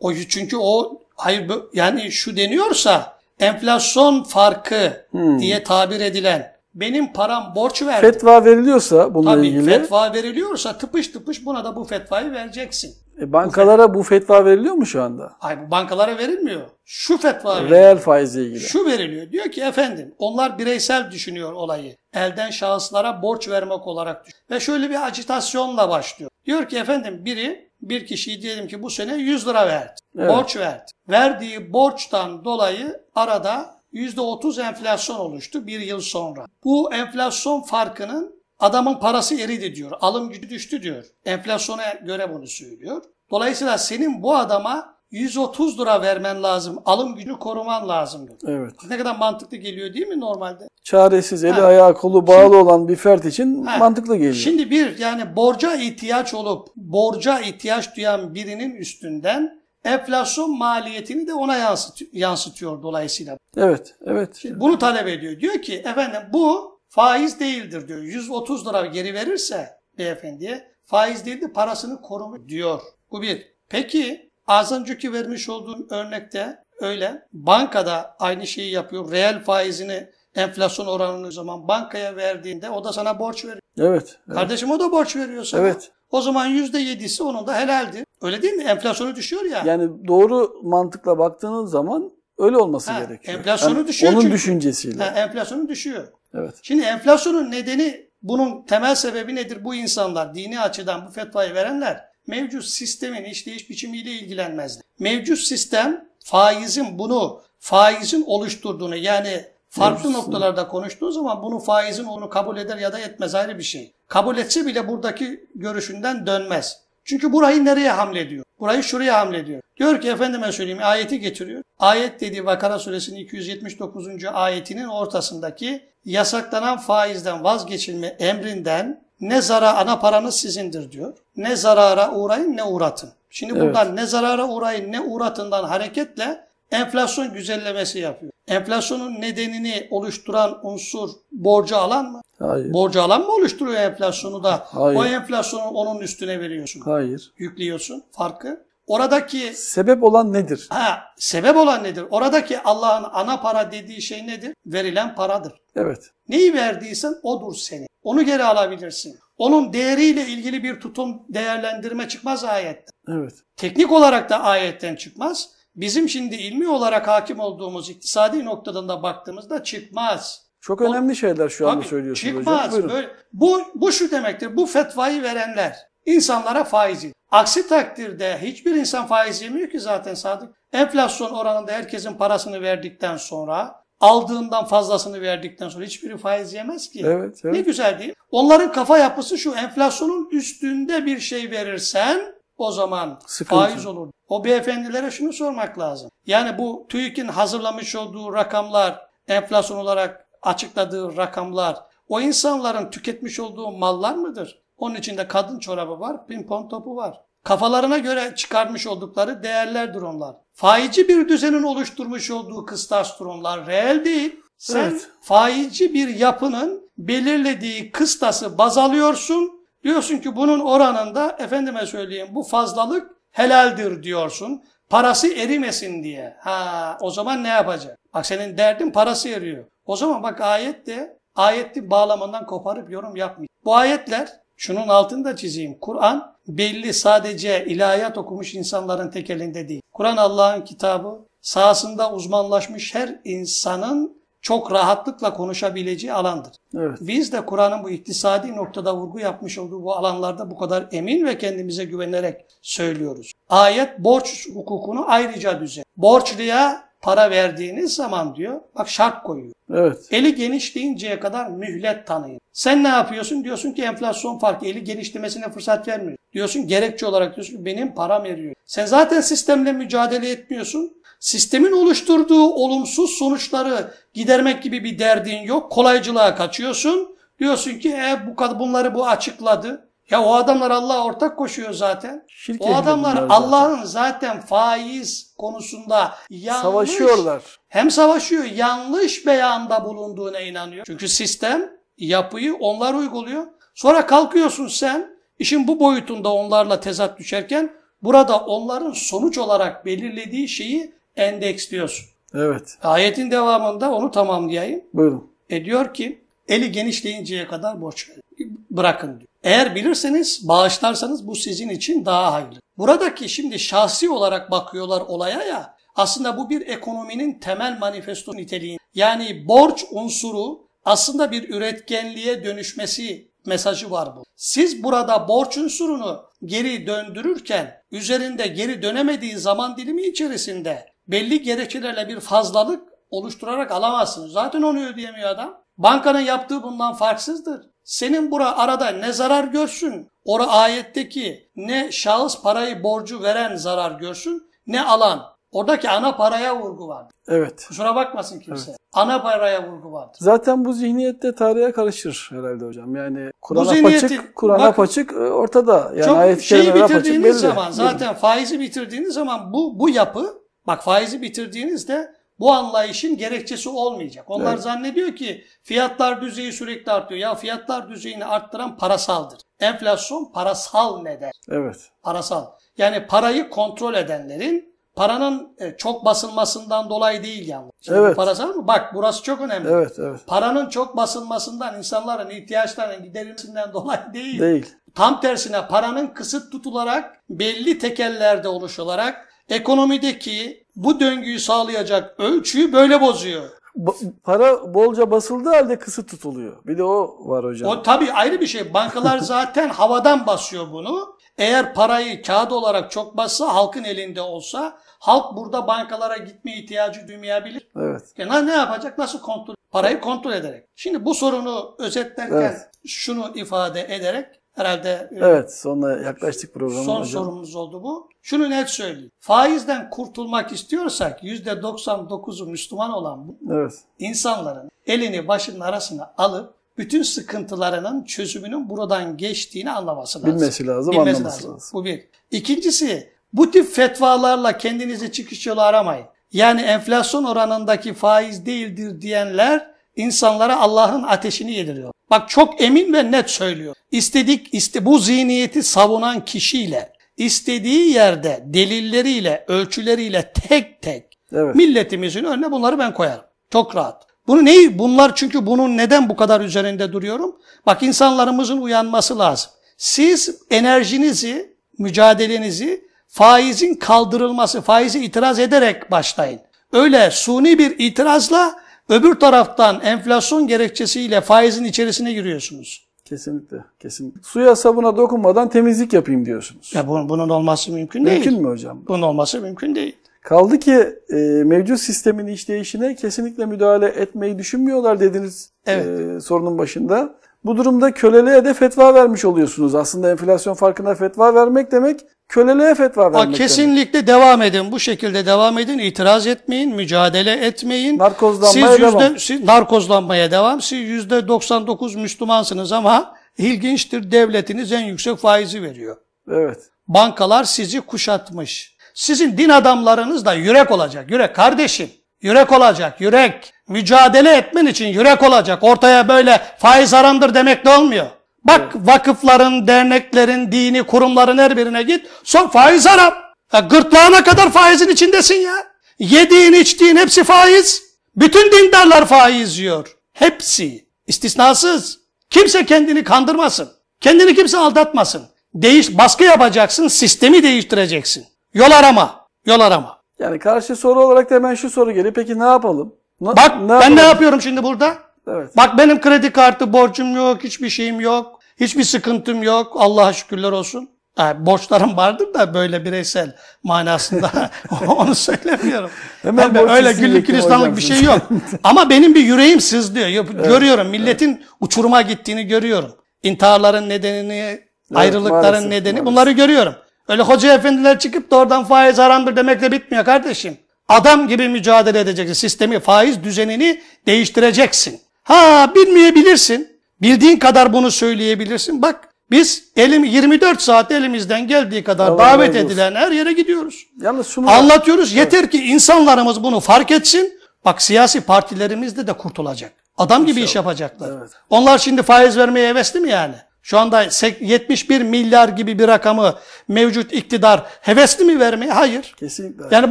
O 0.00 0.12
çünkü 0.14 0.56
o 0.56 1.00
hayır 1.14 1.52
yani 1.74 2.10
şu 2.12 2.36
deniyorsa 2.36 3.18
enflasyon 3.40 4.22
farkı 4.22 5.06
diye 5.38 5.62
tabir 5.62 6.00
edilen 6.00 6.52
benim 6.74 7.12
param 7.12 7.52
borç 7.56 7.82
verdi. 7.82 8.00
Fetva 8.00 8.44
veriliyorsa 8.44 9.14
bununla 9.14 9.34
Tabii 9.34 9.48
ilgili 9.48 9.64
fetva 9.64 10.14
veriliyorsa 10.14 10.78
tıpış 10.78 11.08
tıpış 11.08 11.46
buna 11.46 11.64
da 11.64 11.76
bu 11.76 11.84
fetvayı 11.84 12.32
vereceksin. 12.32 12.94
E, 13.20 13.32
bankalara 13.32 13.94
bu 13.94 14.02
fetva 14.02 14.44
veriliyor 14.44 14.74
mu 14.74 14.86
şu 14.86 15.02
anda? 15.02 15.36
Ay 15.40 15.66
bu 15.66 15.70
bankalara 15.70 16.18
verilmiyor. 16.18 16.62
Şu 16.84 17.18
fetva 17.18 17.56
veriliyor. 17.56 17.70
Reel 17.70 17.98
faizle 17.98 18.44
ilgili. 18.44 18.60
Şu 18.60 18.86
veriliyor. 18.86 19.30
Diyor 19.32 19.50
ki 19.50 19.62
efendim 19.62 20.14
onlar 20.18 20.58
bireysel 20.58 21.10
düşünüyor 21.10 21.52
olayı. 21.52 21.96
Elden 22.14 22.50
şahıslara 22.50 23.22
borç 23.22 23.48
vermek 23.48 23.86
olarak 23.86 24.26
düşün. 24.26 24.38
Ve 24.50 24.60
şöyle 24.60 24.90
bir 24.90 25.06
acitasyonla 25.06 25.88
başlıyor. 25.88 26.30
Diyor 26.46 26.68
ki 26.68 26.78
efendim 26.78 27.24
biri 27.24 27.70
bir 27.82 28.06
kişiyi 28.06 28.42
diyelim 28.42 28.68
ki 28.68 28.82
bu 28.82 28.90
sene 28.90 29.14
100 29.14 29.48
lira 29.48 29.66
verdi. 29.66 30.00
Evet. 30.18 30.30
Borç 30.30 30.56
verdi. 30.56 30.84
Verdiği 31.08 31.72
borçtan 31.72 32.44
dolayı 32.44 33.00
arada 33.14 33.80
%30 33.94 34.62
enflasyon 34.62 35.16
oluştu 35.16 35.66
bir 35.66 35.80
yıl 35.80 36.00
sonra. 36.00 36.46
Bu 36.64 36.94
enflasyon 36.94 37.62
farkının 37.62 38.39
adamın 38.60 38.94
parası 38.94 39.34
eridi 39.40 39.74
diyor. 39.74 39.90
Alım 40.00 40.30
gücü 40.30 40.50
düştü 40.50 40.82
diyor. 40.82 41.04
Enflasyona 41.24 41.82
göre 42.06 42.34
bunu 42.34 42.46
söylüyor. 42.46 43.02
Dolayısıyla 43.30 43.78
senin 43.78 44.22
bu 44.22 44.36
adama 44.36 44.94
130 45.10 45.80
lira 45.80 46.02
vermen 46.02 46.42
lazım. 46.42 46.78
Alım 46.84 47.14
gücünü 47.14 47.38
koruman 47.38 47.88
lazım 47.88 48.26
diyor. 48.26 48.38
Evet. 48.60 48.72
Ne 48.90 48.98
kadar 48.98 49.16
mantıklı 49.16 49.56
geliyor 49.56 49.94
değil 49.94 50.06
mi 50.06 50.20
normalde? 50.20 50.68
Çaresiz, 50.84 51.44
eli 51.44 51.52
Ha. 51.52 51.62
ayağı 51.66 51.94
kolu 51.94 52.26
bağlı 52.26 52.56
olan 52.56 52.88
bir 52.88 52.96
fert 52.96 53.24
için 53.24 53.64
Ha. 53.64 53.78
mantıklı 53.78 54.16
geliyor. 54.16 54.34
Şimdi 54.34 54.70
bir 54.70 54.98
yani 54.98 55.36
borca 55.36 55.74
ihtiyaç 55.74 56.34
olup 56.34 56.68
borca 56.76 57.40
ihtiyaç 57.40 57.96
duyan 57.96 58.34
birinin 58.34 58.74
üstünden 58.74 59.60
enflasyon 59.84 60.58
maliyetini 60.58 61.26
de 61.26 61.34
ona 61.34 61.56
yansıtıyor, 61.56 62.10
yansıtıyor 62.14 62.82
dolayısıyla. 62.82 63.38
Evet, 63.56 63.94
evet. 64.06 64.42
Bunu 64.56 64.78
talep 64.78 65.08
ediyor. 65.08 65.40
Diyor 65.40 65.62
ki 65.62 65.74
efendim 65.74 66.20
bu 66.32 66.69
faiz 66.94 67.40
değildir 67.40 67.88
diyor. 67.88 68.02
130 68.02 68.66
lira 68.68 68.86
geri 68.86 69.14
verirse 69.14 69.68
beyefendiye 69.98 70.72
faiz 70.84 71.26
değil 71.26 71.40
de 71.40 71.52
parasını 71.52 72.00
korumuş 72.02 72.40
diyor. 72.48 72.80
Bu 73.10 73.22
bir. 73.22 73.46
Peki 73.68 74.30
az 74.46 74.72
önceki 74.72 75.12
vermiş 75.12 75.48
olduğum 75.48 75.86
örnekte 75.90 76.58
öyle. 76.80 77.22
Bankada 77.32 78.16
aynı 78.18 78.46
şeyi 78.46 78.70
yapıyor. 78.72 79.10
Reel 79.12 79.44
faizini 79.44 80.10
enflasyon 80.34 80.86
oranını 80.86 81.32
zaman 81.32 81.68
bankaya 81.68 82.16
verdiğinde 82.16 82.70
o 82.70 82.84
da 82.84 82.92
sana 82.92 83.18
borç 83.18 83.44
veriyor. 83.44 83.60
Evet. 83.78 84.18
Evet. 84.28 84.36
Kardeşim 84.38 84.70
o 84.70 84.80
da 84.80 84.92
borç 84.92 85.16
veriyor 85.16 85.44
sana. 85.44 85.60
Evet. 85.60 85.92
O 86.10 86.20
zaman 86.20 86.50
%7'si 86.50 87.22
onun 87.22 87.46
da 87.46 87.60
helaldir. 87.60 88.04
Öyle 88.22 88.42
değil 88.42 88.54
mi? 88.54 88.62
Enflasyonu 88.64 89.16
düşüyor 89.16 89.44
ya. 89.44 89.62
Yani 89.66 90.08
doğru 90.08 90.60
mantıkla 90.62 91.18
baktığınız 91.18 91.70
zaman 91.70 92.12
öyle 92.38 92.56
olması 92.56 92.92
Ha, 92.92 93.00
gerekiyor. 93.00 93.38
enflasyonu 93.38 93.78
Yani 93.78 93.88
düşüyor 93.88 94.12
Onun 94.12 94.20
çünkü. 94.20 94.34
düşüncesiyle. 94.34 95.04
Ha, 95.04 95.20
enflasyonu 95.20 95.68
düşüyor. 95.68 96.08
Evet. 96.34 96.54
Şimdi 96.62 96.82
enflasyonun 96.82 97.50
nedeni 97.50 98.06
bunun 98.22 98.62
temel 98.62 98.94
sebebi 98.94 99.34
nedir? 99.34 99.64
Bu 99.64 99.74
insanlar 99.74 100.34
dini 100.34 100.60
açıdan 100.60 101.06
bu 101.06 101.10
fetvayı 101.10 101.54
verenler 101.54 102.10
mevcut 102.26 102.64
sistemin 102.64 103.24
işleyiş 103.24 103.70
biçimiyle 103.70 104.10
ilgilenmezler. 104.10 104.82
Mevcut 104.98 105.38
sistem 105.38 106.08
faizin 106.24 106.98
bunu 106.98 107.42
faizin 107.58 108.24
oluşturduğunu 108.26 108.96
yani 108.96 109.44
farklı 109.68 110.10
Mevcut 110.10 110.22
noktalarda 110.22 110.68
konuştuğu 110.68 111.12
zaman 111.12 111.42
bunu 111.42 111.58
faizin 111.58 112.04
onu 112.04 112.28
kabul 112.28 112.56
eder 112.56 112.76
ya 112.76 112.92
da 112.92 112.98
etmez 112.98 113.34
ayrı 113.34 113.58
bir 113.58 113.62
şey. 113.62 113.92
Kabul 114.08 114.36
etse 114.36 114.66
bile 114.66 114.88
buradaki 114.88 115.46
görüşünden 115.54 116.26
dönmez. 116.26 116.80
Çünkü 117.10 117.32
burayı 117.32 117.64
nereye 117.64 117.90
hamlediyor? 117.90 118.44
Burayı 118.60 118.82
şuraya 118.82 119.20
hamlediyor. 119.20 119.62
Diyor 119.76 120.00
ki 120.00 120.08
efendime 120.08 120.52
söyleyeyim 120.52 120.80
ayeti 120.82 121.20
getiriyor. 121.20 121.62
Ayet 121.78 122.20
dediği 122.20 122.46
Bakara 122.46 122.78
suresinin 122.78 123.18
279. 123.18 124.06
ayetinin 124.32 124.84
ortasındaki 124.84 125.82
yasaklanan 126.04 126.78
faizden 126.78 127.44
vazgeçilme 127.44 128.06
emrinden 128.06 129.02
ne 129.20 129.42
zara 129.42 129.76
ana 129.76 129.98
paranız 129.98 130.36
sizindir 130.36 130.92
diyor. 130.92 131.16
Ne 131.36 131.56
zarara 131.56 132.12
uğrayın 132.12 132.56
ne 132.56 132.62
uğratın. 132.64 133.10
Şimdi 133.30 133.52
Evet. 133.52 133.62
buradan 133.62 133.96
ne 133.96 134.06
zarara 134.06 134.48
uğrayın 134.48 134.92
ne 134.92 135.00
uğratından 135.00 135.64
hareketle 135.64 136.44
enflasyon 136.72 137.32
güzellemesi 137.34 137.98
yapıyor. 137.98 138.32
Enflasyonun 138.48 139.20
nedenini 139.20 139.88
oluşturan 139.90 140.58
unsur 140.62 141.10
borcu 141.32 141.76
alan 141.76 142.12
mı? 142.12 142.22
Hayır. 142.38 142.72
Borcu 142.72 143.02
alan 143.02 143.20
mı 143.20 143.32
oluşturuyor 143.32 143.80
enflasyonu 143.80 144.44
da? 144.44 144.64
Hayır. 144.66 144.98
O 144.98 145.04
enflasyonu 145.04 145.64
onun 145.64 146.00
üstüne 146.00 146.40
veriyorsun. 146.40 146.80
Hayır. 146.80 147.32
Yüklüyorsun 147.38 148.04
farkı. 148.12 148.66
Oradaki 148.86 149.52
Sebep 149.54 150.02
olan 150.02 150.32
nedir? 150.32 150.66
ha, 150.70 151.00
sebep 151.18 151.56
olan 151.56 151.84
nedir? 151.84 152.04
Oradaki 152.10 152.60
Allah'ın 152.60 153.06
ana 153.12 153.40
para 153.40 153.72
dediği 153.72 154.02
şey 154.02 154.26
nedir? 154.26 154.54
Verilen 154.66 155.14
paradır. 155.14 155.52
Evet. 155.76 156.10
Neyi 156.28 156.54
verdiysen 156.54 157.14
odur 157.22 157.54
senin. 157.54 157.86
Onu 158.02 158.22
geri 158.22 158.44
alabilirsin. 158.44 159.18
Onun 159.38 159.72
değeriyle 159.72 160.26
ilgili 160.26 160.62
bir 160.62 160.80
tutum 160.80 161.22
değerlendirme 161.28 162.08
çıkmaz 162.08 162.44
ayette. 162.44 162.92
Evet. 163.08 163.32
Teknik 163.56 163.92
olarak 163.92 164.30
da 164.30 164.40
ayetten 164.42 164.96
çıkmaz. 164.96 165.48
Bizim 165.80 166.08
şimdi 166.08 166.34
ilmi 166.34 166.68
olarak 166.68 167.08
hakim 167.08 167.40
olduğumuz 167.40 167.90
iktisadi 167.90 168.44
noktadan 168.44 168.88
da 168.88 169.02
baktığımızda 169.02 169.64
çıkmaz. 169.64 170.42
Çok 170.60 170.80
önemli 170.80 171.16
şeyler 171.16 171.48
şu 171.48 171.68
anda 171.68 171.84
söylüyorsunuz 171.84 172.34
çıkmaz. 172.34 172.72
hocam. 172.72 172.90
Böyle, 172.90 173.08
bu, 173.32 173.60
bu 173.74 173.92
şu 173.92 174.10
demektir. 174.10 174.56
Bu 174.56 174.66
fetvayı 174.66 175.22
verenler 175.22 175.76
insanlara 176.06 176.64
faiz 176.64 177.04
yiyor. 177.04 177.14
Aksi 177.30 177.68
takdirde 177.68 178.38
hiçbir 178.42 178.74
insan 178.74 179.06
faiz 179.06 179.42
yemiyor 179.42 179.70
ki 179.70 179.80
zaten 179.80 180.14
Sadık. 180.14 180.54
Enflasyon 180.72 181.30
oranında 181.30 181.72
herkesin 181.72 182.14
parasını 182.14 182.62
verdikten 182.62 183.16
sonra 183.16 183.74
aldığından 184.00 184.64
fazlasını 184.64 185.20
verdikten 185.20 185.68
sonra 185.68 185.84
hiçbiri 185.84 186.18
faiz 186.18 186.52
yemez 186.52 186.90
ki. 186.90 187.02
Evet, 187.04 187.40
evet. 187.44 187.54
Ne 187.54 187.60
güzel 187.60 187.98
değil. 187.98 188.14
Onların 188.30 188.72
kafa 188.72 188.98
yapısı 188.98 189.38
şu 189.38 189.54
enflasyonun 189.54 190.28
üstünde 190.32 191.06
bir 191.06 191.20
şey 191.20 191.50
verirsen 191.50 192.39
o 192.60 192.72
zaman 192.72 193.18
Sıkıntı. 193.26 193.60
faiz 193.62 193.86
olur. 193.86 194.08
O 194.28 194.44
beyefendilere 194.44 195.10
şunu 195.10 195.32
sormak 195.32 195.78
lazım. 195.78 196.10
Yani 196.26 196.58
bu 196.58 196.86
TÜİK'in 196.88 197.28
hazırlamış 197.28 197.96
olduğu 197.96 198.32
rakamlar, 198.34 199.06
enflasyon 199.28 199.78
olarak 199.78 200.28
açıkladığı 200.42 201.16
rakamlar, 201.16 201.76
o 202.08 202.20
insanların 202.20 202.90
tüketmiş 202.90 203.40
olduğu 203.40 203.70
mallar 203.70 204.14
mıdır? 204.14 204.62
Onun 204.76 204.94
içinde 204.94 205.28
kadın 205.28 205.58
çorabı 205.58 206.00
var, 206.00 206.26
pimpon 206.26 206.68
topu 206.68 206.96
var. 206.96 207.20
Kafalarına 207.44 207.98
göre 207.98 208.32
çıkarmış 208.36 208.86
oldukları 208.86 209.42
değerlerdir 209.42 210.02
onlar. 210.02 210.36
Faici 210.52 211.08
bir 211.08 211.28
düzenin 211.28 211.62
oluşturmuş 211.62 212.30
olduğu 212.30 212.64
kıstastır 212.66 213.26
onlar. 213.26 213.66
Reel 213.66 214.04
değil. 214.04 214.40
Sen 214.58 214.90
Evet. 214.90 215.08
faici 215.22 215.94
bir 215.94 216.08
yapının 216.08 216.90
belirlediği 216.98 217.90
kıstası 217.92 218.58
baz 218.58 218.78
alıyorsun. 218.78 219.59
Diyorsun 219.84 220.18
ki 220.18 220.36
bunun 220.36 220.60
oranında 220.60 221.36
efendime 221.38 221.86
söyleyeyim 221.86 222.28
bu 222.30 222.42
fazlalık 222.42 223.10
helaldir 223.30 224.02
diyorsun. 224.02 224.62
Parası 224.88 225.34
erimesin 225.34 226.02
diye. 226.02 226.36
Ha 226.40 226.98
o 227.00 227.10
zaman 227.10 227.44
ne 227.44 227.48
yapacak? 227.48 227.98
Bak 228.14 228.26
senin 228.26 228.58
derdin 228.58 228.90
parası 228.90 229.28
eriyor. 229.28 229.64
O 229.86 229.96
zaman 229.96 230.22
bak 230.22 230.40
ayet 230.40 230.86
de 230.86 231.18
ayeti 231.34 231.90
bağlamından 231.90 232.46
koparıp 232.46 232.90
yorum 232.90 233.16
yapmıyor. 233.16 233.48
Bu 233.64 233.76
ayetler 233.76 234.28
şunun 234.56 234.88
altını 234.88 235.24
da 235.24 235.36
çizeyim. 235.36 235.78
Kur'an 235.80 236.36
belli 236.48 236.94
sadece 236.94 237.64
ilahiyat 237.66 238.18
okumuş 238.18 238.54
insanların 238.54 239.10
tek 239.10 239.30
elinde 239.30 239.68
değil. 239.68 239.82
Kur'an 239.92 240.16
Allah'ın 240.16 240.60
kitabı 240.60 241.26
sahasında 241.40 242.12
uzmanlaşmış 242.12 242.94
her 242.94 243.20
insanın 243.24 244.19
çok 244.42 244.72
rahatlıkla 244.72 245.34
konuşabileceği 245.34 246.12
alandır. 246.12 246.52
Evet. 246.74 246.98
Biz 247.00 247.32
de 247.32 247.46
Kur'an'ın 247.46 247.84
bu 247.84 247.90
iktisadi 247.90 248.56
noktada 248.56 248.96
vurgu 248.96 249.18
yapmış 249.20 249.58
olduğu 249.58 249.82
bu 249.82 249.96
alanlarda 249.96 250.50
bu 250.50 250.58
kadar 250.58 250.88
emin 250.92 251.26
ve 251.26 251.38
kendimize 251.38 251.84
güvenerek 251.84 252.44
söylüyoruz. 252.62 253.32
Ayet 253.48 253.98
borç 253.98 254.48
hukukunu 254.54 255.04
ayrıca 255.08 255.60
düzen. 255.60 255.84
Borçluya 255.96 256.90
para 257.00 257.30
verdiğiniz 257.30 257.94
zaman 257.94 258.36
diyor, 258.36 258.60
bak 258.74 258.88
şart 258.88 259.22
koyuyor. 259.22 259.52
Evet. 259.74 259.98
Eli 260.10 260.34
genişleyinceye 260.34 261.20
kadar 261.20 261.50
mühlet 261.50 262.06
tanıyın. 262.06 262.40
Sen 262.52 262.84
ne 262.84 262.88
yapıyorsun? 262.88 263.44
Diyorsun 263.44 263.72
ki 263.72 263.82
enflasyon 263.82 264.38
farkı 264.38 264.66
eli 264.66 264.84
genişlemesine 264.84 265.50
fırsat 265.50 265.88
vermiyor. 265.88 266.18
Diyorsun 266.32 266.66
gerekçe 266.66 267.06
olarak 267.06 267.36
diyorsun 267.36 267.64
benim 267.64 267.94
param 267.94 268.26
eriyor. 268.26 268.54
Sen 268.66 268.86
zaten 268.86 269.20
sistemle 269.20 269.72
mücadele 269.72 270.30
etmiyorsun. 270.30 270.92
Sistemin 271.20 271.72
oluşturduğu 271.72 272.50
olumsuz 272.50 273.10
sonuçları 273.10 273.94
gidermek 274.14 274.62
gibi 274.62 274.84
bir 274.84 274.98
derdin 274.98 275.42
yok. 275.42 275.72
Kolaycılığa 275.72 276.34
kaçıyorsun. 276.34 277.16
Diyorsun 277.38 277.78
ki 277.78 277.88
e, 277.88 278.26
bu 278.26 278.36
kadar 278.36 278.58
bunları 278.58 278.94
bu 278.94 279.06
açıkladı. 279.06 279.88
Ya 280.10 280.22
o 280.22 280.34
adamlar 280.34 280.70
Allah'a 280.70 281.04
ortak 281.04 281.38
koşuyor 281.38 281.72
zaten. 281.72 282.24
Şirk 282.28 282.62
O 282.62 282.74
adamlar. 282.74 283.26
Allah'ın 283.28 283.84
zaten 283.84 284.40
faiz 284.40 285.34
konusunda 285.38 286.14
yanlış 286.30 286.62
Savaşıyorlar. 286.62 287.42
hem 287.68 287.90
savaşıyor, 287.90 288.44
yanlış 288.44 289.26
beyanda 289.26 289.84
bulunduğuna 289.84 290.40
inanıyor. 290.40 290.84
Çünkü 290.86 291.08
sistem, 291.08 291.70
yapıyı 291.98 292.54
onlar 292.54 292.94
uyguluyor. 292.94 293.46
Sonra 293.74 294.06
kalkıyorsun 294.06 294.68
sen, 294.68 295.16
işin 295.38 295.68
bu 295.68 295.80
boyutunda 295.80 296.32
onlarla 296.32 296.80
tezat 296.80 297.18
düşerken, 297.18 297.72
burada 298.02 298.38
onların 298.38 298.92
sonuç 298.92 299.38
olarak 299.38 299.86
belirlediği 299.86 300.48
şeyi 300.48 300.99
endeksliyorsun. 301.16 302.06
Evet. 302.34 302.78
Ayetin 302.82 303.30
devamında 303.30 303.92
onu 303.92 304.10
tamamlayayım. 304.10 304.82
Buyurun. 304.94 305.30
E 305.50 305.64
diyor 305.64 305.94
ki, 305.94 306.24
eli 306.48 306.72
genişleyinceye 306.72 307.46
kadar 307.46 307.80
borç 307.80 308.08
verin. 308.08 308.66
bırakın 308.70 309.20
diyor. 309.20 309.30
Eğer 309.44 309.74
bilirseniz, 309.74 310.48
bağışlarsanız 310.48 311.26
bu 311.26 311.36
sizin 311.36 311.68
için 311.68 312.04
daha 312.04 312.32
hayırlı. 312.32 312.60
Buradaki 312.78 313.28
şimdi 313.28 313.58
şahsi 313.58 314.10
olarak 314.10 314.50
bakıyorlar 314.50 315.00
olaya 315.00 315.42
ya, 315.42 315.76
aslında 315.94 316.36
bu 316.36 316.50
bir 316.50 316.66
ekonominin 316.66 317.38
temel 317.38 317.78
manifesto 317.78 318.36
niteliği. 318.36 318.78
Yani 318.94 319.48
borç 319.48 319.84
unsuru 319.90 320.60
aslında 320.84 321.32
bir 321.32 321.48
üretkenliğe 321.48 322.44
dönüşmesi 322.44 323.28
mesajı 323.46 323.90
var 323.90 324.16
bu. 324.16 324.24
Siz 324.36 324.82
burada 324.82 325.28
borç 325.28 325.58
unsurunu 325.58 326.24
geri 326.44 326.86
döndürürken 326.86 327.82
üzerinde 327.92 328.46
geri 328.46 328.82
dönemediği 328.82 329.36
zaman 329.36 329.76
dilimi 329.76 330.02
içerisinde 330.02 330.86
belli 331.10 331.42
gerekçelerle 331.42 332.08
bir 332.08 332.20
fazlalık 332.20 332.82
oluşturarak 333.10 333.70
alamazsınız. 333.72 334.32
Zaten 334.32 334.62
onu 334.62 334.86
ödeyemiyor 334.86 335.28
adam. 335.28 335.54
Bankanın 335.78 336.20
yaptığı 336.20 336.62
bundan 336.62 336.94
farksızdır. 336.94 337.60
Senin 337.84 338.30
bura 338.30 338.58
arada 338.58 338.88
ne 338.90 339.12
zarar 339.12 339.44
görsün, 339.44 340.08
ora 340.24 340.46
ayetteki 340.46 341.50
ne 341.56 341.92
şahıs 341.92 342.42
parayı 342.42 342.82
borcu 342.82 343.22
veren 343.22 343.56
zarar 343.56 343.90
görsün, 344.00 344.42
ne 344.66 344.82
alan. 344.82 345.22
Oradaki 345.52 345.90
ana 345.90 346.16
paraya 346.16 346.60
vurgu 346.60 346.88
var. 346.88 347.06
Evet. 347.28 347.64
Kusura 347.68 347.94
bakmasın 347.94 348.40
kimse. 348.40 348.72
Ana 348.92 349.22
paraya 349.22 349.68
vurgu 349.68 349.92
vardır. 349.92 350.16
Zaten 350.20 350.64
bu 350.64 350.72
zihniyette 350.72 351.34
tarihe 351.34 351.72
karışır 351.72 352.28
herhalde 352.32 352.64
hocam. 352.64 352.96
Yani 352.96 353.30
Kur'an'a 353.42 353.72
zihniyeti- 353.74 354.00
paçık, 354.00 354.36
Kur'an'a 354.36 354.58
bak- 354.64 354.76
paçık 354.76 355.12
e, 355.12 355.16
ortada. 355.16 355.92
Yani 355.96 356.34
Çok 356.34 356.42
şeyi 356.42 356.62
kerimeler 356.62 356.84
apaçık 356.84 356.98
bitirdiğiniz 356.98 357.24
belli. 357.24 357.38
zaman 357.52 357.70
zaten 357.70 358.14
faizi 358.14 358.60
bitirdiğiniz 358.60 359.14
zaman 359.14 359.52
bu 359.52 359.78
bu 359.78 359.90
yapı 359.90 360.39
bak 360.66 360.82
faizi 360.84 361.22
bitirdiğinizde 361.22 362.14
bu 362.38 362.52
anlayışın 362.52 363.16
gerekçesi 363.16 363.68
olmayacak. 363.68 364.24
Onlar 364.30 364.52
Evet. 364.52 364.62
zannediyor 364.62 365.16
ki 365.16 365.44
fiyatlar 365.62 366.20
düzeyi 366.20 366.52
sürekli 366.52 366.92
artıyor. 366.92 367.20
Ya 367.20 367.34
fiyatlar 367.34 367.88
düzeyini 367.90 368.24
arttıran 368.24 368.76
parasaldır. 368.76 369.38
Enflasyon 369.60 370.32
parasal 370.32 371.02
neden? 371.02 371.30
Evet. 371.50 371.76
Parasal. 372.02 372.46
Yani 372.78 373.06
parayı 373.06 373.50
kontrol 373.50 373.94
edenlerin 373.94 374.70
paranın 374.96 375.56
e, 375.58 375.76
çok 375.76 376.04
basılmasından 376.04 376.90
dolayı 376.90 377.22
değil 377.22 377.48
yalnız. 377.48 377.70
Şimdi 377.80 377.98
Evet. 377.98 378.16
parasal 378.16 378.48
mı? 378.48 378.66
Bak 378.66 378.94
burası 378.94 379.22
çok 379.22 379.40
önemli. 379.40 379.68
Evet, 379.68 379.92
evet. 379.98 380.20
Paranın 380.26 380.68
çok 380.68 380.96
basılmasından, 380.96 381.78
insanların 381.78 382.30
ihtiyaçlarının 382.30 383.04
giderilmesinden 383.04 383.72
dolayı 383.72 384.00
değil. 384.14 384.40
Değil. 384.40 384.66
Tam 384.94 385.20
tersine 385.20 385.66
paranın 385.66 386.06
kısıt 386.06 386.52
tutularak 386.52 387.22
belli 387.30 387.78
tekellerde 387.78 388.48
oluşularak 388.48 389.29
ekonomideki 389.50 390.64
bu 390.76 391.00
döngüyü 391.00 391.38
sağlayacak 391.40 392.20
ölçüyü 392.20 392.72
böyle 392.72 393.00
bozuyor. 393.00 393.42
Ba- 393.76 394.12
para 394.24 394.74
bolca 394.74 395.10
basıldığı 395.10 395.48
halde 395.48 395.78
kısıt 395.78 396.08
tutuluyor. 396.10 396.56
Bir 396.66 396.78
de 396.78 396.82
o 396.82 397.16
var 397.20 397.44
hocam. 397.44 397.70
O 397.70 397.82
tabii 397.82 398.12
ayrı 398.12 398.40
bir 398.40 398.46
şey. 398.46 398.74
Bankalar 398.74 399.18
zaten 399.34 399.68
havadan 399.68 400.26
basıyor 400.26 400.72
bunu. 400.72 401.16
Eğer 401.38 401.74
parayı 401.74 402.22
kağıt 402.22 402.52
olarak 402.52 402.90
çok 402.90 403.16
bassa 403.16 403.54
halkın 403.54 403.84
elinde 403.84 404.20
olsa 404.20 404.78
halk 404.98 405.36
burada 405.36 405.66
bankalara 405.66 406.16
gitme 406.16 406.56
ihtiyacı 406.56 407.08
duymayabilir. 407.08 407.68
Evet. 407.76 408.02
Yani 408.18 408.46
ne 408.46 408.52
yapacak? 408.52 408.98
Nasıl 408.98 409.20
kontrol? 409.20 409.54
Parayı 409.70 410.00
kontrol 410.00 410.32
ederek. 410.32 410.64
Şimdi 410.76 411.04
bu 411.04 411.14
sorunu 411.14 411.74
özetlerken 411.78 412.36
Evet. 412.36 412.70
şunu 412.86 413.32
ifade 413.34 413.94
ederek 413.94 414.26
herhalde 414.60 415.10
e, 415.12 415.16
Evet. 415.20 415.54
Sonuna 415.54 415.92
yaklaştık 415.92 416.54
programın 416.54 416.84
Son 416.84 417.00
hocam. 417.00 417.06
sorumuz 417.24 417.54
oldu 417.56 417.82
bu. 417.82 418.08
Şunu 418.22 418.50
net 418.50 418.68
söyleyeyim. 418.68 419.10
Faizden 419.20 419.90
kurtulmak 419.90 420.52
istiyorsak 420.52 421.22
%99'u 421.22 422.46
Müslüman 422.46 422.90
olan 422.92 423.28
bu 423.28 423.36
Evet. 423.54 423.72
insanların 423.98 424.70
elini 424.86 425.28
başının 425.28 425.60
arasına 425.60 426.14
alıp 426.18 426.54
bütün 426.78 427.02
sıkıntılarının 427.02 428.04
çözümünün 428.04 428.70
buradan 428.70 429.16
geçtiğini 429.16 429.70
anlaması 429.70 430.18
lazım. 430.18 430.36
Bilmesi 430.36 430.66
lazım, 430.66 430.92
Bilmesi 430.92 431.16
anlaması 431.16 431.48
lazım. 431.52 431.70
Bu 431.80 431.84
bir. 431.84 432.04
İkincisi 432.30 433.12
bu 433.32 433.50
tip 433.50 433.66
fetvalarla 433.72 434.58
kendinize 434.58 435.12
çıkış 435.12 435.46
yolu 435.46 435.60
aramayın. 435.60 436.06
Yani 436.32 436.60
enflasyon 436.60 437.24
oranındaki 437.24 437.94
faiz 437.94 438.46
değildir 438.46 439.00
diyenler 439.00 439.70
insanlara 440.00 440.60
Allah'ın 440.60 441.02
ateşini 441.02 441.52
yediriyor. 441.52 441.92
Bak 442.10 442.28
çok 442.28 442.62
emin 442.62 442.92
ve 442.92 443.10
net 443.10 443.30
söylüyor. 443.30 443.74
İstedik 443.92 444.54
iste 444.54 444.84
bu 444.84 444.98
zihniyeti 444.98 445.62
savunan 445.62 446.24
kişiyle 446.24 446.92
istediği 447.16 447.92
yerde 447.92 448.40
delilleriyle, 448.44 449.44
ölçüleriyle 449.48 450.32
tek 450.48 450.82
tek 450.82 451.04
Evet. 451.32 451.54
milletimizin 451.54 452.24
önüne 452.24 452.50
bunları 452.50 452.78
ben 452.78 452.94
koyarım. 452.94 453.24
Çok 453.52 453.76
rahat. 453.76 454.06
Bunu 454.26 454.44
neyi? 454.44 454.78
Bunlar 454.78 455.14
çünkü 455.14 455.46
bunun 455.46 455.76
neden 455.76 456.08
bu 456.08 456.16
kadar 456.16 456.40
üzerinde 456.40 456.92
duruyorum? 456.92 457.36
Bak 457.66 457.82
insanlarımızın 457.82 458.60
uyanması 458.60 459.18
lazım. 459.18 459.50
Siz 459.76 460.36
enerjinizi, 460.50 461.56
mücadelenizi 461.78 462.84
faizin 463.08 463.74
kaldırılması, 463.74 464.60
faize 464.60 465.00
itiraz 465.00 465.38
ederek 465.38 465.90
başlayın. 465.90 466.40
Öyle 466.72 467.10
suni 467.10 467.58
bir 467.58 467.78
itirazla 467.78 468.60
öbür 468.90 469.14
taraftan 469.14 469.80
enflasyon 469.80 470.46
gerekçesiyle 470.46 471.20
faizin 471.20 471.64
içerisine 471.64 472.12
giriyorsunuz. 472.12 472.86
Kesinlikle. 473.04 473.56
Kesinlikle. 473.78 474.20
Suya 474.22 474.56
sabuna 474.56 474.96
dokunmadan 474.96 475.48
temizlik 475.48 475.92
yapayım 475.92 476.26
diyorsunuz. 476.26 476.72
Ya 476.74 476.88
bunun, 476.88 477.08
bunun 477.08 477.28
olması 477.28 477.72
mümkün 477.72 478.06
değil. 478.06 478.24
Mümkün 478.24 478.42
mü 478.42 478.48
hocam? 478.48 478.82
Bunun 478.88 479.02
olması 479.02 479.40
mümkün 479.40 479.74
değil. 479.74 479.96
Kaldı 480.22 480.58
ki 480.58 480.96
e, 481.10 481.16
mevcut 481.44 481.80
sistemin 481.80 482.26
işleyişine 482.26 482.94
kesinlikle 482.94 483.46
müdahale 483.46 483.86
etmeyi 483.86 484.38
düşünmüyorlar 484.38 485.00
dediniz 485.00 485.50
Evet. 485.66 486.16
e, 486.16 486.20
sorunun 486.20 486.58
başında. 486.58 487.14
Bu 487.44 487.56
durumda 487.56 487.94
köleliğe 487.94 488.44
de 488.44 488.54
fetva 488.54 488.94
vermiş 488.94 489.24
oluyorsunuz. 489.24 489.74
Aslında 489.74 490.10
enflasyon 490.10 490.54
farkına 490.54 490.94
fetva 490.94 491.34
vermek 491.34 491.72
demek 491.72 492.00
köleliğe 492.30 492.74
fetva 492.74 493.12
vermek. 493.12 493.36
kesinlikle 493.36 494.06
devam 494.06 494.42
edin. 494.42 494.72
Bu 494.72 494.80
şekilde 494.80 495.26
devam 495.26 495.58
edin. 495.58 495.78
İtiraz 495.78 496.26
etmeyin, 496.26 496.74
mücadele 496.76 497.46
etmeyin. 497.46 497.98
Narkozlanmaya 497.98 498.72
siz 498.72 498.80
devam. 498.80 499.18
siz, 499.18 499.44
narkozlanmaya 499.44 500.30
devam. 500.30 500.60
Siz 500.60 500.78
yüzde 500.78 501.28
99 501.28 501.94
Müslümansınız 501.94 502.72
ama 502.72 503.14
ilginçtir 503.38 504.12
devletiniz 504.12 504.72
en 504.72 504.84
yüksek 504.84 505.18
faizi 505.18 505.62
veriyor. 505.62 505.96
Evet. 506.30 506.58
Bankalar 506.88 507.44
sizi 507.44 507.80
kuşatmış. 507.80 508.76
Sizin 508.94 509.38
din 509.38 509.48
adamlarınız 509.48 510.24
da 510.24 510.34
yürek 510.34 510.70
olacak. 510.70 511.10
Yürek 511.10 511.36
kardeşim. 511.36 511.90
Yürek 512.22 512.52
olacak. 512.52 513.00
Yürek. 513.00 513.52
Mücadele 513.68 514.36
etmen 514.36 514.66
için 514.66 514.86
yürek 514.86 515.22
olacak. 515.22 515.62
Ortaya 515.62 516.08
böyle 516.08 516.40
faiz 516.58 516.92
haramdır 516.92 517.34
demek 517.34 517.64
de 517.64 517.70
olmuyor. 517.70 518.06
Bak 518.44 518.72
vakıfların, 518.74 519.66
derneklerin, 519.66 520.52
dini 520.52 520.82
kurumların 520.82 521.38
her 521.38 521.56
birine 521.56 521.82
git. 521.82 522.06
Son 522.24 522.48
faiz 522.48 522.86
haram. 522.86 523.14
Ya 523.52 523.60
gırtlağına 523.60 524.24
kadar 524.24 524.50
faizin 524.52 524.88
içindesin 524.88 525.34
ya. 525.34 525.54
Yediğin, 525.98 526.52
içtiğin 526.52 526.96
hepsi 526.96 527.24
faiz. 527.24 527.82
Bütün 528.16 528.52
dindarlar 528.52 529.06
faiz 529.06 529.58
yiyor. 529.58 529.96
Hepsi. 530.12 530.86
İstisnasız. 531.06 531.98
Kimse 532.30 532.66
kendini 532.66 533.04
kandırmasın. 533.04 533.68
Kendini 534.00 534.34
kimse 534.34 534.58
aldatmasın. 534.58 535.22
Değiş, 535.54 535.98
baskı 535.98 536.24
yapacaksın, 536.24 536.88
sistemi 536.88 537.42
değiştireceksin. 537.42 538.26
Yol 538.54 538.70
arama. 538.70 539.26
Yol 539.46 539.60
arama. 539.60 539.98
Yani 540.18 540.38
karşı 540.38 540.76
soru 540.76 541.00
olarak 541.04 541.30
da 541.30 541.34
hemen 541.34 541.54
şu 541.54 541.70
soru 541.70 541.92
geliyor. 541.92 542.14
Peki 542.14 542.38
ne 542.38 542.44
yapalım? 542.44 542.94
Na- 543.20 543.36
Bak 543.36 543.52
ben 543.60 543.68
ne 543.68 543.72
yapalım? 543.72 543.96
yapıyorum 543.98 544.42
şimdi 544.42 544.62
burada? 544.62 544.98
Evet. 545.28 545.56
Bak 545.56 545.78
benim 545.78 546.00
kredi 546.00 546.30
kartı 546.30 546.72
borcum 546.72 547.16
yok, 547.16 547.44
hiçbir 547.44 547.70
şeyim 547.70 548.00
yok. 548.00 548.40
Hiçbir 548.60 548.84
sıkıntım 548.84 549.42
yok. 549.42 549.72
Allah'a 549.78 550.12
şükürler 550.12 550.52
olsun. 550.52 550.88
Ha, 551.16 551.46
borçlarım 551.46 551.96
vardır 551.96 552.34
da 552.34 552.54
böyle 552.54 552.84
bireysel 552.84 553.34
manasında 553.62 554.50
onu 554.86 555.14
söylemiyorum. 555.14 555.90
Hemen 556.22 556.54
borç 556.54 556.70
öyle 556.70 556.92
güllük 556.92 557.26
gülistanlık 557.26 557.76
bir 557.76 557.82
şey 557.82 558.02
yok. 558.02 558.28
Ama 558.64 558.90
benim 558.90 559.14
bir 559.14 559.20
yüreğim 559.24 559.60
sızlıyor. 559.60 560.08
Yap- 560.08 560.44
Görüyorum 560.44 560.88
milletin 560.88 561.44
uçuruma 561.60 562.02
gittiğini 562.02 562.46
görüyorum. 562.46 562.92
İntiharların 563.22 563.88
nedenini, 563.88 564.60
ayrılıkların 564.94 565.42
maalesef, 565.42 565.68
nedeni 565.70 565.92
maalesef. 565.92 566.06
bunları 566.06 566.30
görüyorum. 566.30 566.74
Öyle 567.08 567.22
hoca 567.22 567.54
efendiler 567.54 567.98
çıkıp 567.98 568.30
da 568.30 568.36
oradan 568.36 568.64
faiz 568.64 568.98
haramdır 568.98 569.36
demekle 569.36 569.72
bitmiyor 569.72 570.04
kardeşim. 570.04 570.56
Adam 570.88 571.28
gibi 571.28 571.48
mücadele 571.48 572.00
edeceksin. 572.00 572.34
Sistemi, 572.34 572.80
faiz 572.80 573.24
düzenini 573.24 573.80
değiştireceksin. 574.06 575.00
Ha 575.30 575.72
bilmeyebilirsin. 575.74 576.80
Bildiğin 577.02 577.38
kadar 577.38 577.72
bunu 577.72 577.90
söyleyebilirsin. 577.90 578.82
Bak 578.82 579.08
biz 579.30 579.64
elim 579.76 580.04
24 580.04 580.62
saat 580.62 580.92
elimizden 580.92 581.48
geldiği 581.48 581.84
kadar 581.84 582.08
Allah 582.08 582.18
davet 582.18 582.56
olsun. 582.56 582.66
edilen 582.66 582.94
her 582.94 583.12
yere 583.12 583.32
gidiyoruz. 583.32 583.86
Yalnız 584.00 584.28
şunu 584.28 584.50
Anlatıyoruz. 584.50 585.12
Yeter 585.12 585.50
ki 585.50 585.64
insanlarımız 585.64 586.42
bunu 586.42 586.60
fark 586.60 586.90
etsin. 586.90 587.40
Bak 587.64 587.82
siyasi 587.82 588.20
partilerimizde 588.20 589.06
de 589.06 589.12
kurtulacak. 589.12 589.72
Adam 589.98 590.26
gibi 590.26 590.40
iş 590.40 590.54
yapacaklar. 590.56 591.08
Evet. 591.18 591.30
Onlar 591.50 591.78
şimdi 591.78 592.02
faiz 592.02 592.36
vermeye 592.36 592.68
hevesli 592.68 593.00
mi 593.00 593.08
yani? 593.08 593.34
Şu 593.62 593.78
anda 593.78 594.10
sek- 594.10 594.42
71 594.42 595.00
milyar 595.02 595.48
gibi 595.48 595.78
bir 595.78 595.88
rakamı 595.88 596.34
mevcut 596.68 597.12
iktidar 597.12 597.62
hevesli 597.80 598.24
mi 598.24 598.40
vermeye? 598.40 598.72
Hayır. 598.72 599.14
kesinlikle. 599.16 599.64
Yani 599.70 599.90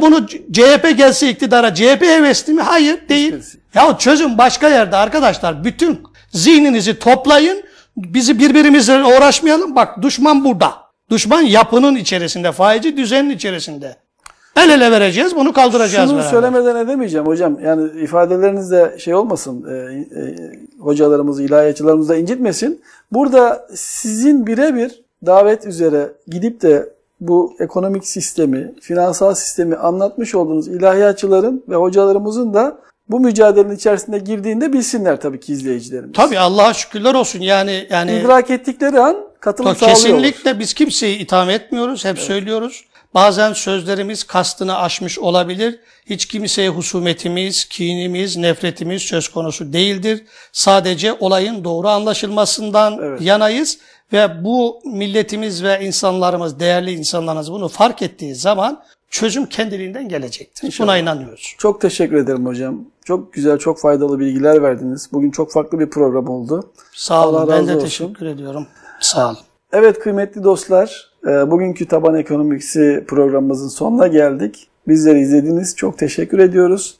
bunu 0.00 0.26
CHP 0.26 0.90
gelse 0.96 1.28
iktidara 1.30 1.74
CHP 1.74 2.02
hevesli 2.02 2.52
mi? 2.52 2.62
Hayır 2.62 3.08
değil. 3.08 3.26
Hiçbirisi. 3.26 3.58
Ya 3.74 3.98
çözüm 3.98 4.38
başka 4.38 4.68
yerde 4.68 4.96
arkadaşlar. 4.96 5.64
Bütün 5.64 6.02
zihninizi 6.30 6.98
toplayın. 6.98 7.62
Bizi 7.96 8.38
birbirimizle 8.38 9.04
uğraşmayalım. 9.04 9.76
Bak 9.76 10.02
düşman 10.02 10.44
burada. 10.44 10.74
Düşman 11.10 11.42
yapının 11.42 11.96
içerisinde, 11.96 12.52
faizi 12.52 12.96
düzenin 12.96 13.30
içerisinde. 13.30 13.96
El 14.64 14.70
ele 14.70 14.90
vereceğiz, 14.90 15.36
bunu 15.36 15.52
kaldıracağız 15.52 16.10
Şunu 16.10 16.18
beraber. 16.18 16.30
söylemeden 16.30 16.76
edemeyeceğim 16.76 17.26
hocam. 17.26 17.58
Yani 17.64 17.90
ifadelerinizde 18.02 18.96
şey 18.98 19.14
olmasın, 19.14 19.64
e, 19.70 19.74
e, 19.74 20.52
hocalarımızı, 20.80 21.42
ilahiyatçılarımızı 21.42 22.08
da 22.08 22.16
incitmesin. 22.16 22.82
Burada 23.12 23.66
sizin 23.74 24.46
birebir 24.46 25.00
davet 25.26 25.66
üzere 25.66 26.12
gidip 26.26 26.62
de 26.62 26.88
bu 27.20 27.56
ekonomik 27.60 28.06
sistemi, 28.06 28.74
finansal 28.80 29.34
sistemi 29.34 29.76
anlatmış 29.76 30.34
olduğunuz 30.34 30.68
ilahiyatçıların 30.68 31.64
ve 31.68 31.76
hocalarımızın 31.76 32.54
da 32.54 32.78
bu 33.08 33.20
mücadelenin 33.20 33.76
içerisinde 33.76 34.18
girdiğinde 34.18 34.72
bilsinler 34.72 35.20
tabii 35.20 35.40
ki 35.40 35.52
izleyicilerimiz. 35.52 36.12
Tabii 36.12 36.38
Allah'a 36.38 36.74
şükürler 36.74 37.14
olsun. 37.14 37.40
Yani 37.40 37.86
yani 37.90 38.12
İdrak 38.12 38.50
ettikleri 38.50 39.00
an 39.00 39.16
katılım 39.40 39.76
sağlıyorlar. 39.76 40.02
Kesinlikle 40.02 40.58
biz 40.58 40.74
kimseyi 40.74 41.18
itham 41.18 41.50
etmiyoruz. 41.50 42.04
Hep 42.04 42.18
söylüyoruz. 42.18 42.84
Bazen 43.14 43.52
sözlerimiz 43.52 44.24
kastını 44.24 44.78
aşmış 44.78 45.18
olabilir. 45.18 45.78
Hiç 46.06 46.26
kimseye 46.26 46.68
husumetimiz, 46.68 47.64
kinimiz, 47.64 48.36
nefretimiz 48.36 49.02
söz 49.02 49.28
konusu 49.28 49.72
değildir. 49.72 50.24
Sadece 50.52 51.12
olayın 51.20 51.64
doğru 51.64 51.88
anlaşılmasından 51.88 52.98
Evet. 53.02 53.20
yanayız 53.22 53.78
ve 54.12 54.44
bu 54.44 54.80
milletimiz 54.84 55.62
ve 55.64 55.80
insanlarımız, 55.86 56.60
değerli 56.60 56.92
insanlarımız 56.92 57.52
bunu 57.52 57.68
fark 57.68 58.02
ettiği 58.02 58.34
zaman 58.34 58.82
çözüm 59.10 59.46
kendiliğinden 59.46 60.08
gelecektir. 60.08 60.76
Buna 60.80 60.98
inanıyoruz. 60.98 61.54
Çok 61.58 61.80
teşekkür 61.80 62.16
ederim 62.16 62.46
hocam. 62.46 62.84
Çok 63.04 63.32
güzel, 63.32 63.58
çok 63.58 63.80
faydalı 63.80 64.18
bilgiler 64.18 64.62
verdiniz. 64.62 65.08
Bugün 65.12 65.30
çok 65.30 65.52
farklı 65.52 65.78
bir 65.78 65.90
program 65.90 66.28
oldu. 66.28 66.72
Sağ 66.94 67.28
olun. 67.28 67.38
Allah 67.38 67.48
Ben 67.52 67.68
de 67.68 67.76
olsun. 67.76 67.84
teşekkür 67.84 68.26
ediyorum. 68.26 68.66
Sağ 69.00 69.26
olun. 69.28 69.38
Evet 69.72 69.98
kıymetli 69.98 70.44
dostlar, 70.44 71.09
bugünkü 71.24 71.86
Taban 71.86 72.14
Ekonomiksi 72.14 73.04
programımızın 73.08 73.68
sonuna 73.68 74.06
geldik. 74.06 74.68
Bizleri 74.88 75.20
izlediğiniz 75.20 75.76
çok 75.76 75.98
teşekkür 75.98 76.38
ediyoruz. 76.38 76.99